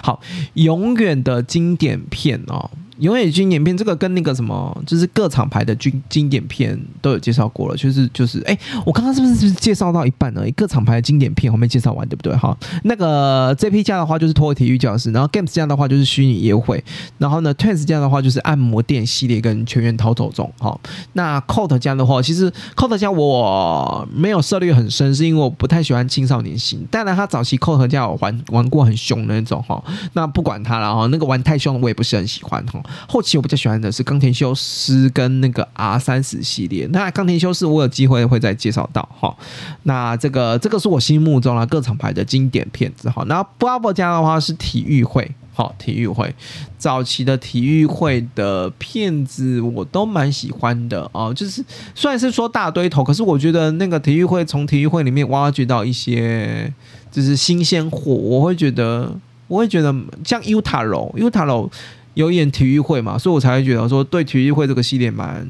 [0.00, 0.20] 好，
[0.54, 2.70] 永远的经典片哦。
[3.02, 10.42] 永远经典片，这个跟那个什么，就是各厂牌的经经典片都有介绍过了，就是就是，哎，我刚刚是不是是介绍到一半呢？
[10.56, 12.34] 各厂牌的经典片我没介绍完，对不对？
[12.36, 16.82] 哈，那个 JP 家的话就是脱口体育教室，然后 Games 家的话就是虚拟约会，
[17.18, 20.78] 然后呢 Twins 家的话就是按摩店系列跟全员逃走中，哈。
[21.14, 26.86] 那 Coat 家的话，其实 Coat 家我没有涉猎很深，是因为我不太喜欢青少年型。
[26.90, 29.82] 当然，他早期 Coat 家我玩玩过很凶的那种，哈。
[30.12, 32.80] 那不管他了，哈，那个玩太凶我也不是很喜欢，哈。
[33.08, 36.86] 后期我比较喜欢的是冈田修斯跟那个 R 三十系列。
[36.92, 39.36] 那冈田修斯我有机会会再介绍到哈。
[39.84, 43.24] 那这个这个是我心目中啊各厂牌的经典片子哈。
[43.26, 46.34] 那 Bravo 家的话是体育会，好体育会
[46.78, 51.32] 早期的体育会的片子我都蛮喜欢的哦。
[51.34, 51.64] 就是
[51.94, 56.72] 虽然是说大堆头，可是我觉得那个体育会从体育会里面挖掘到一些
[57.10, 59.14] 就是新鲜货，我会觉得
[59.48, 61.70] 我会觉得像 Utaro Utaro。
[62.14, 65.46] 有演体育会嘛，所以我才会觉得说对体育会这个系列蛮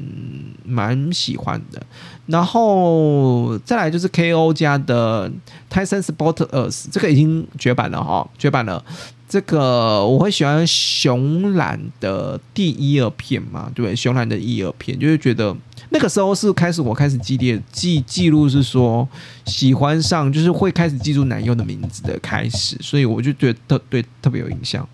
[0.65, 1.81] 蛮喜欢的。
[2.25, 5.29] 然后再来就是 K.O 家的
[5.69, 8.83] Tyson Sports，这个已经绝版了哈，绝版了。
[9.27, 15.55] 这个我会喜欢熊懒的第一二片嘛，对，熊懒的一二片，就是觉得
[15.89, 19.07] 那个时候是开始我开始记列记记录是说
[19.45, 24.87] 喜欢上，就是会开始记住男优的名字的开始，所以我就觉得特对特别有印象。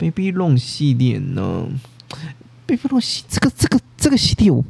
[0.00, 1.66] Baby Long 系列呢
[2.66, 4.64] ？Baby Long 系这个这个这个系列，我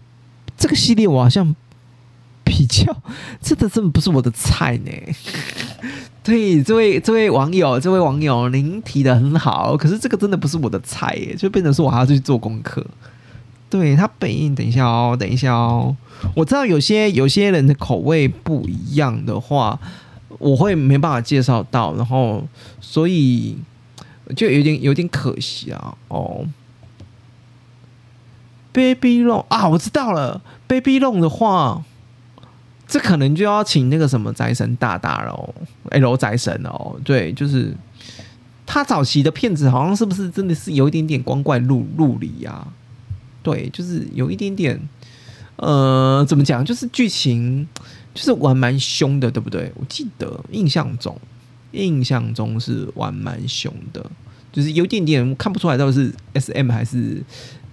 [0.58, 1.54] 这个系列我好像
[2.42, 2.84] 比较，
[3.40, 4.90] 真的真的不是我的菜呢。
[6.24, 12.84] 对，这位这位网友，这位网友，您提的很好，可是这个真的不是我的菜耶，就变成说我还要去做功课。
[13.68, 15.96] 对他本印，等一下哦，等一下哦，
[16.34, 19.78] 我知道有些有些人的口味不一样的话，
[20.40, 22.44] 我会没办法介绍到，然后
[22.80, 23.56] 所以。
[24.34, 25.96] 就有点有点可惜啊！
[26.08, 26.46] 哦
[28.72, 30.40] ，Baby Long 啊，我知道了。
[30.66, 31.82] Baby Long 的话，
[32.86, 35.54] 这可能就要请那个什么宅神大大喽
[35.90, 36.96] ，L 宅神哦。
[37.04, 37.74] 对，就是
[38.66, 42.66] 他早期的片子，好像是不是真的是有一点点光怪陆陆离呀？
[43.42, 44.80] 对，就是有一点点，
[45.56, 46.64] 呃，怎么讲？
[46.64, 47.66] 就是剧情
[48.14, 49.72] 就是玩蛮凶的，对不对？
[49.76, 51.18] 我记得印象中。
[51.72, 54.04] 印象中是玩蛮凶的，
[54.52, 57.22] 就是有点点看不出来到底是 S M 还是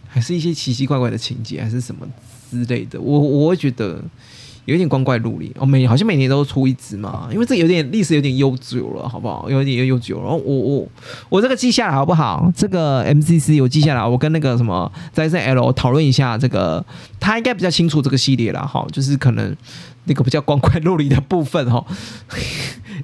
[0.07, 2.07] 还是一些奇奇怪怪的情节还是什么
[2.49, 2.99] 之类的。
[2.99, 4.03] 我我会觉得
[4.65, 9.49] 有点光怪陆离哦，每好像每年都出一只嘛，因为这有点历史有点悠久了，好不好？
[9.49, 10.19] 有点悠久。
[10.19, 10.87] 然后我我
[11.29, 12.51] 我这个记下来好不好？
[12.55, 16.85] 这个 M C C 我记下来，我跟那个什么在在 L 讨论一下这个，
[17.19, 19.55] 他应该比较清楚这个系列了哈，就是可能
[20.03, 21.85] 那个比较光怪陆离的部分哈。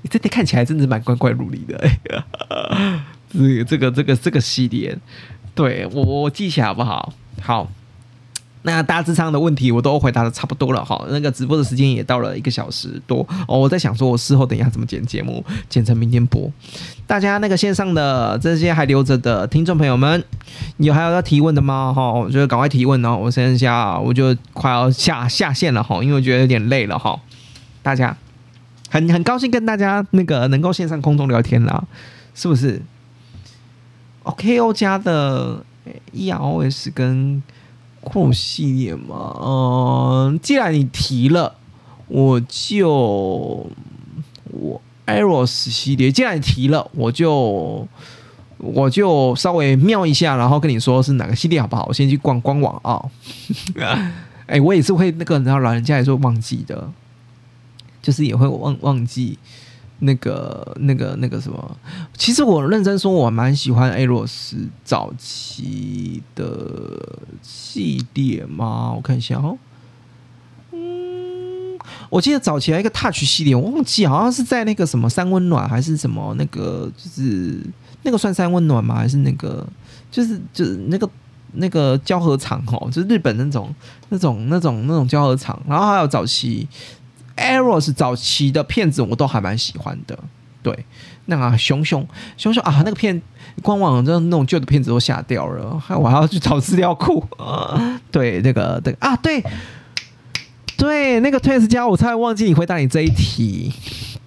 [0.10, 1.89] 这点看起来真的蛮怪怪陆离的，
[3.32, 4.97] 这这个这个这个系列，
[5.56, 7.14] 对我我记起来好不好？
[7.41, 7.68] 好，
[8.64, 11.04] 那大致上的问题我都回答的差不多了哈。
[11.10, 13.58] 那个直播的时间也到了一个小时多哦。
[13.58, 16.51] 我在想说，我事后等一下怎么剪节目，剪成明天播。
[17.08, 20.24] 大家那个线上的这些还留着的听众朋友们，
[20.78, 21.91] 有还有要提问的吗？
[21.95, 23.18] 哈，我觉得赶快提问哦。
[23.18, 27.20] 我剩下我就快要下下线了哈，因为我觉得有点累了哈。
[27.82, 28.16] 大家。
[28.94, 31.84] 很很高兴跟大家那个能够线上空中聊天啦，
[32.36, 32.80] 是不是
[34.24, 35.66] ？OKO 家的
[36.14, 37.41] EROS 跟
[38.02, 41.56] 酷系列嘛，嗯，既然你提了，
[42.08, 43.68] 我就
[44.52, 47.88] 我 EROS 系列，既然你提了，我就
[48.60, 51.86] 我就稍微瞄一下，然后跟你说是哪个系列好不好？
[51.88, 53.04] 我先去逛官网啊。
[54.46, 56.88] 哎，我也是会那个，然后老人家也是忘记的。
[58.04, 59.39] 就是也会忘忘记
[59.99, 61.78] 那个那个那个什么，
[62.18, 68.91] 其实我认真说，我蛮喜欢 A 洛斯早期的系列嘛。
[68.91, 69.58] 我看一下哦，
[70.74, 71.80] 嗯，
[72.10, 77.62] 我记得早期一个 Touch 系列，我忘记好像是在那个什么三温暖还是什么那个，就是
[78.01, 78.95] 那个算三温暖吗？
[78.95, 79.66] 还是那个
[80.12, 81.10] 就是就是那个
[81.54, 83.74] 那个胶合厂哦，就是日本那种
[84.10, 86.68] 那种那种那种胶合厂，然后还有早期。
[87.36, 90.18] Eros 早期的片子我都还蛮喜欢的，
[90.62, 90.86] 对，
[91.26, 92.08] 那个熊熊
[92.38, 93.22] 熊熊啊，那个片
[93.62, 97.26] 官网的那种旧的片子都下掉了，还我还要去找资料库。
[98.12, 99.44] 对，那个对啊，对
[100.78, 103.72] 对，那个 Twins 家，我差点忘记你回答你这一题。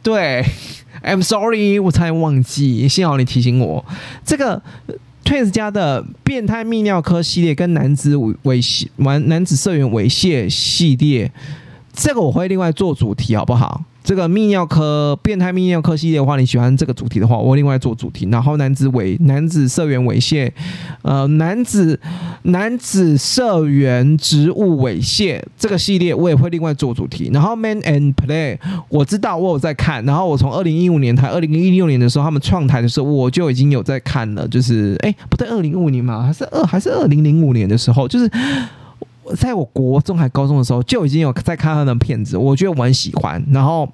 [0.02, 0.44] 对
[1.02, 3.84] ，I'm sorry，我差点忘记，幸好你提醒我。
[4.24, 4.62] 这个
[5.24, 11.30] Twins 家的变态泌尿科系列跟男子猥亵玩男子社员猥亵系列，
[11.96, 13.82] 这个我会另外做主题，好不好？
[14.04, 18.28] 这个泌尿科变态泌尿科系列的话，你喜欢这个主题的话，我另外做主题。
[18.30, 20.52] 然后男子猥男子社员猥亵，
[21.02, 21.98] 呃，男子
[22.42, 27.30] 男子社员植物猥亵这个系列，我也会另外做主题。
[27.32, 30.04] 然后 Man and Play，我知道我有在看。
[30.04, 34.46] 然后我从二零一五年台二零一六年的时候，他们创台的时候，我就已经有在看了。
[34.46, 38.30] 就是哎，不对，二零一五年嘛，还是二还是二零零五年的时候，就是。
[39.34, 43.42] 在我国中还高中的时候就已经有在看他的片子，我觉得我很喜欢。
[43.50, 43.90] 然后，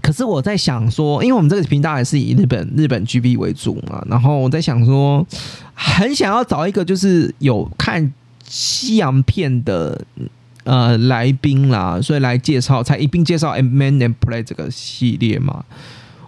[0.00, 5.26] 可是我在想说，因为我们这个频道还是以日本日本 G B 为主嘛，然后我在想说，
[5.74, 8.12] 很想要找一个就是有看
[8.44, 10.00] 西洋片的
[10.64, 15.64] 呃来宾啦，所以来介绍，才一并介绍《Man and Play》这个系列嘛。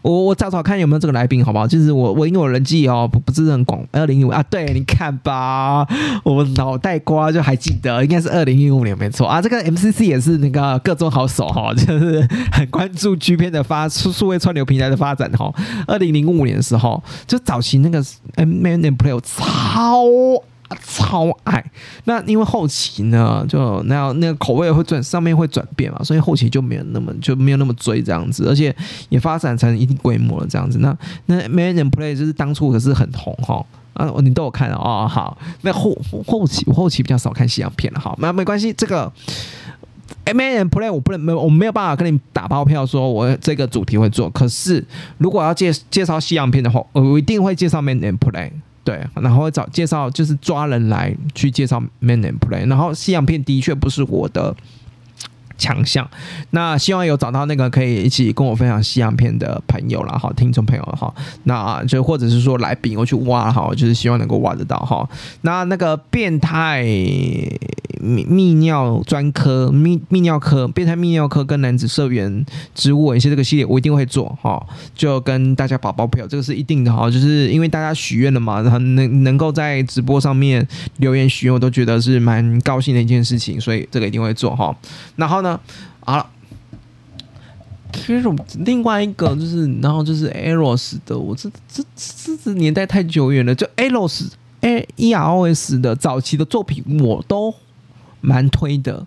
[0.03, 1.67] 我我找找看有没有这个来宾，好不好？
[1.67, 5.87] 就是我我因为我人际哦不不是很广，二零一五啊，对，你看吧，
[6.25, 9.41] 我脑袋瓜就还记得，应该是二零一五年没错啊。
[9.43, 15.53] 这个 MCC 也是那个各种好手哈， 就是很关注 G 片的发数数位串流平台的发展哈。
[15.87, 17.99] 二零零五年的时候，就早期那个
[18.37, 20.05] Man and Play 超。
[20.85, 21.65] 超爱
[22.05, 28.75] 那，因为后期呢，就那样那个口味会转，上面会转变嘛，所以后期就没有那么就没有那么追这样子，而且
[29.09, 30.79] 也发展成一定规模了这样子。
[30.79, 30.97] 那
[31.27, 33.65] 那 Man and Play 就是当初可是很红哈
[33.95, 35.09] 啊，你都有看哦。
[35.11, 35.97] 好，那后
[36.27, 39.13] 后期我后期比较少看西洋片了好，那没关系，这个
[40.27, 44.87] Man and Play 我不能没我没有办法跟你打包票说我这个主题会做，可是
[45.19, 48.53] 如果要介介绍西洋片的话，我一定会介绍 Man and Play。
[48.83, 54.57] 对，然后找介绍就是抓人来去介绍 Man and Play，然后西洋片的确不是我的。
[55.61, 56.09] 强项，
[56.51, 65.07] 那希望有找到那个可以一起跟我分享西洋片的朋友啦哈，听众朋友哈，那就或者是说来宾我去挖哈，就是希望能够挖得到哈。
[65.43, 72.45] 那那个变态泌泌尿专科泌泌尿科变态泌尿科跟男子社员
[72.75, 84.75] 植物一些这个系列我一定会做哈，就跟大家保包票，这个是一定的哈，就是因为大家许愿了嘛，然后能能够在直播上面留言许愿，我都觉得是蛮高兴的一件事情，所以这个一定会做哈。
[85.17, 85.50] 然后呢？
[86.01, 86.27] 好了，
[87.93, 88.23] 其实
[88.59, 94.29] 另外一个就是，然后就是 Eros 的，我这这这这年代太久远了，就 Eros
[94.61, 97.55] A E R O S 的早期的作品我都
[98.21, 99.07] 蛮推的。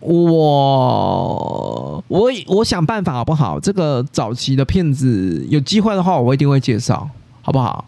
[0.00, 3.58] 我我我想办法好不好？
[3.58, 7.10] 这个早期的片子有机会的话，我一定会介绍，
[7.42, 7.84] 好不好？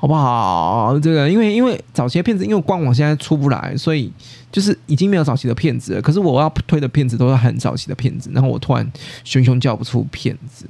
[0.00, 0.98] 好不好？
[0.98, 4.10] 这个因为因为早期的片子，因为官网现在出不来，所以
[4.50, 6.00] 就是已经没有早期的片子了。
[6.00, 8.90] 可是我要推的片子都是很早期的片子，然后我突然
[9.24, 10.64] 熊熊叫不出片子。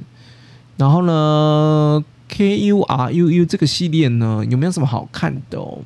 [0.77, 5.61] 然后呢，K U R U U 这个系列呢，有没有什么好看的？
[5.61, 5.79] 哦？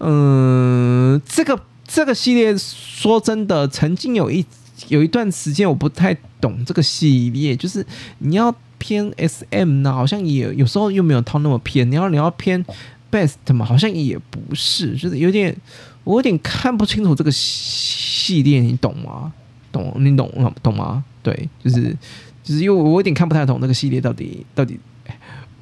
[0.00, 4.44] 嗯，这个这个系列说真的，曾经有一
[4.88, 7.86] 有一段时间我不太懂这个系列，就是
[8.18, 8.54] 你要。
[8.86, 11.90] 偏 S M 呢，好像也有时候又没有套那么偏。
[11.90, 12.62] 你要你要偏
[13.10, 15.56] Best 嘛，好像也不是，就是有点
[16.04, 19.32] 我有点看不清楚这个系列，你懂吗？
[19.72, 20.30] 懂你懂
[20.62, 21.02] 懂吗？
[21.22, 21.96] 对，就是
[22.42, 24.78] 就是因为我有点看不太懂这个系列到底到底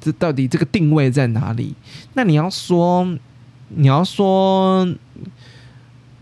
[0.01, 1.73] 这到底这个定位在哪里？
[2.15, 3.07] 那你要说
[3.69, 4.85] 你要说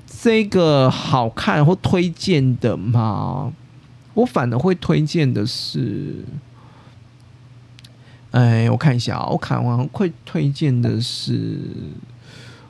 [0.05, 3.51] 这个好看或推荐的吗？
[4.13, 6.23] 我反而会推荐的是。
[8.31, 11.59] 哎，我看一下，我看完会推荐的是，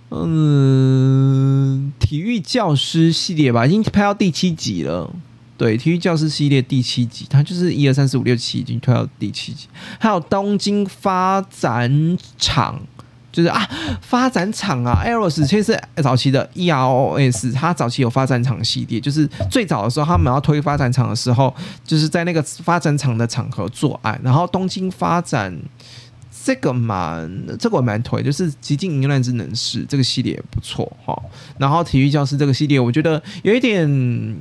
[0.10, 5.10] 嗯，体育教师系列吧，已经拍到第七集了。
[5.58, 9.68] 对，体育教师系列第七集，它就是一二三四五六七，已经推到第七集。
[10.00, 12.82] 还有东京发展场。
[13.32, 13.68] 就是啊，
[14.02, 21.54] 发展厂啊，Eros 其实是早期的 EROS，它早期有发展厂系列，就是最早的时候他们要推发展厂的时候，
[21.86, 25.58] 就是在那个发展厂的场合作案，然后东京发展。
[26.44, 27.30] 这个蛮，
[27.60, 31.16] 这个我蛮推，就是《极尽淫乱之能事》这个系列也不错哈。
[31.60, 33.88] 然后《体育教师》这个系列，我觉得有一点，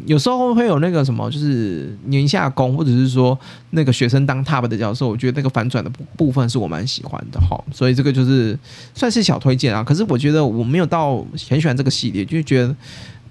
[0.07, 3.39] 有时候会有那个什么，就是年下攻，或者是说
[3.71, 7.63] 那个学生当 top 的教授，我觉得那个反转的部分是我蛮喜欢的哈。
[7.71, 8.59] 所以这个就是
[8.95, 9.85] 算是小推荐啊。
[9.85, 11.19] 可是我觉得我没有到
[11.49, 12.75] 很喜欢这个系列，就觉得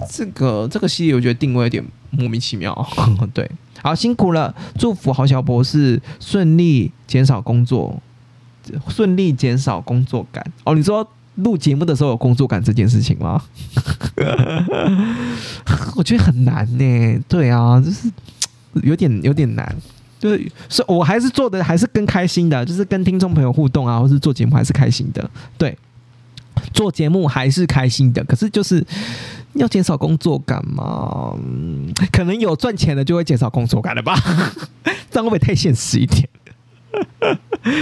[0.08, 2.88] 这个这个系列我觉得定位有点莫名其妙。
[3.34, 3.50] 对，
[3.82, 8.00] 好辛苦了，祝福郝小博士顺利减少工作。
[8.88, 13.42] 顺利减少工作感哦，你说录节目的时候有工作感这件事情吗？
[15.96, 17.20] 我觉得很难呢。
[17.28, 18.12] 对啊，就是
[18.84, 19.76] 有点有点难。
[20.20, 25.30] 就是是我还是做的还是更开心的，就是跟听众朋友互动啊，或是做节目还是开心的。
[25.58, 25.78] 对，
[26.74, 28.86] 做节目还是开心的，可是就是
[29.54, 31.34] 要减少工作感嘛？
[32.12, 34.14] 可能有赚钱的就会减少工作感了吧？
[35.10, 36.28] 这样会不会太现实一点？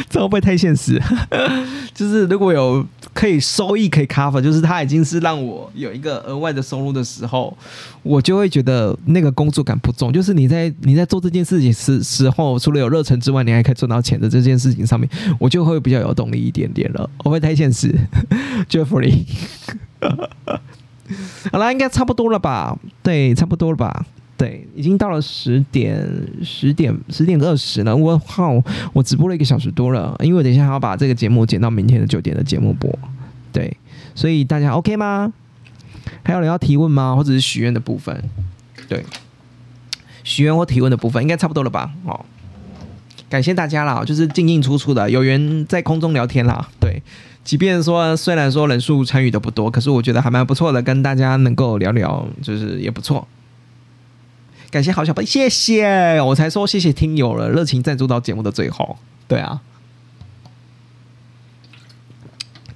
[0.09, 1.01] 这会不会太现实？
[1.93, 7.55] 就是如果有可以收益可以 cover，就是它已经是让我有一个额外的收入的时候，
[8.03, 10.11] 我就会觉得那个工作感不重。
[10.13, 15.09] 就是你在你在做这件事情时时候，除了有热忱之外，你还可以赚到钱的这件事情上面，
[15.39, 17.09] 我就会比较有动力一点点了。
[17.17, 17.93] 会不会太现实？
[18.69, 19.25] Jeffrey，
[21.51, 22.77] 好了，应该差不多了吧？
[23.01, 24.05] 对，差不多了吧？
[24.37, 25.99] 对，已经到了十点，
[26.43, 27.95] 十点，十点二十了。
[27.95, 32.87] 我靠，我直播了一个小时多了，因为我等一下还要把这个节目剪到明天的九点的节目播。
[33.51, 33.75] 对，
[34.13, 35.33] 所以大家 OK 吗？
[36.23, 37.15] 还有人要提问吗？
[37.15, 38.23] 或者是许愿的部分？
[38.87, 39.03] 对，
[40.23, 41.91] 许愿或提问的部分应该差不多了吧？
[42.05, 42.23] 哦，
[43.27, 46.69] 感谢大家啦，就是进进出出的，有缘在空中聊天啦。
[46.79, 47.01] 对，
[47.43, 53.27] 即便说虽然说人数参与的不多，可是我觉得还蛮不错的，跟大家能够聊聊，就是也不错。
[54.77, 58.95] 感谢好小白，谢谢，我才说谢谢听友了，热情赞助到节目的最后，
[59.27, 59.59] 对啊。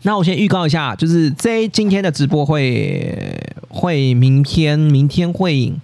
[0.01, 5.75] 那我先预告一下，就是这今天的直播会会明天明天会。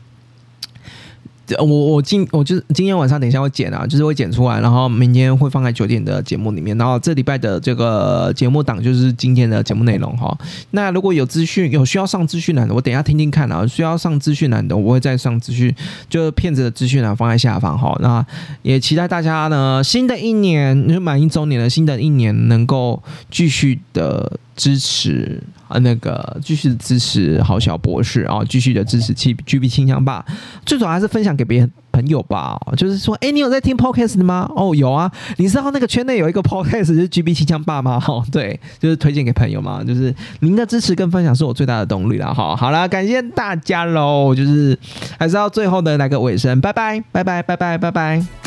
[1.59, 6.77] 我我今我就是今天晚上等一下会剪啊，就是会剪出来，然后明天会放在九点的节目里面。
[6.77, 10.37] 然后这礼拜的这个节目档就是今天的节目内容哈。
[10.71, 13.65] 那如果有资讯有需要上资讯栏的，我等一下听听看啊。
[13.67, 15.73] 需要上资讯栏的，我会再上资讯，
[16.09, 17.97] 就是骗子的资讯栏放在下方哈。
[18.01, 18.25] 那
[18.61, 25.41] 也期待大家呢，新的一年就满一周年了，新的一年能够继续的支持。
[25.69, 30.25] 啊，那个继续支持好小博士啊，继续的支持 G G B 清香吧。
[30.65, 32.57] 最主要还是分享给别人朋友吧。
[32.77, 34.49] 就是说，哎，你有在听 Podcast 吗？
[34.55, 35.11] 哦，有啊。
[35.35, 37.99] 你知道那个圈内有一个 Podcast 是 G B 清香爸吗？
[37.99, 39.83] 哈， 对，就是推荐给朋友嘛。
[39.83, 42.33] 就是您的支持跟分享是我最大的动力了。
[42.33, 44.33] 哈，好了，感谢大家喽。
[44.33, 44.79] 就是
[45.19, 48.46] 还是要最后的来个尾声，拜拜，拜拜，拜拜，拜拜。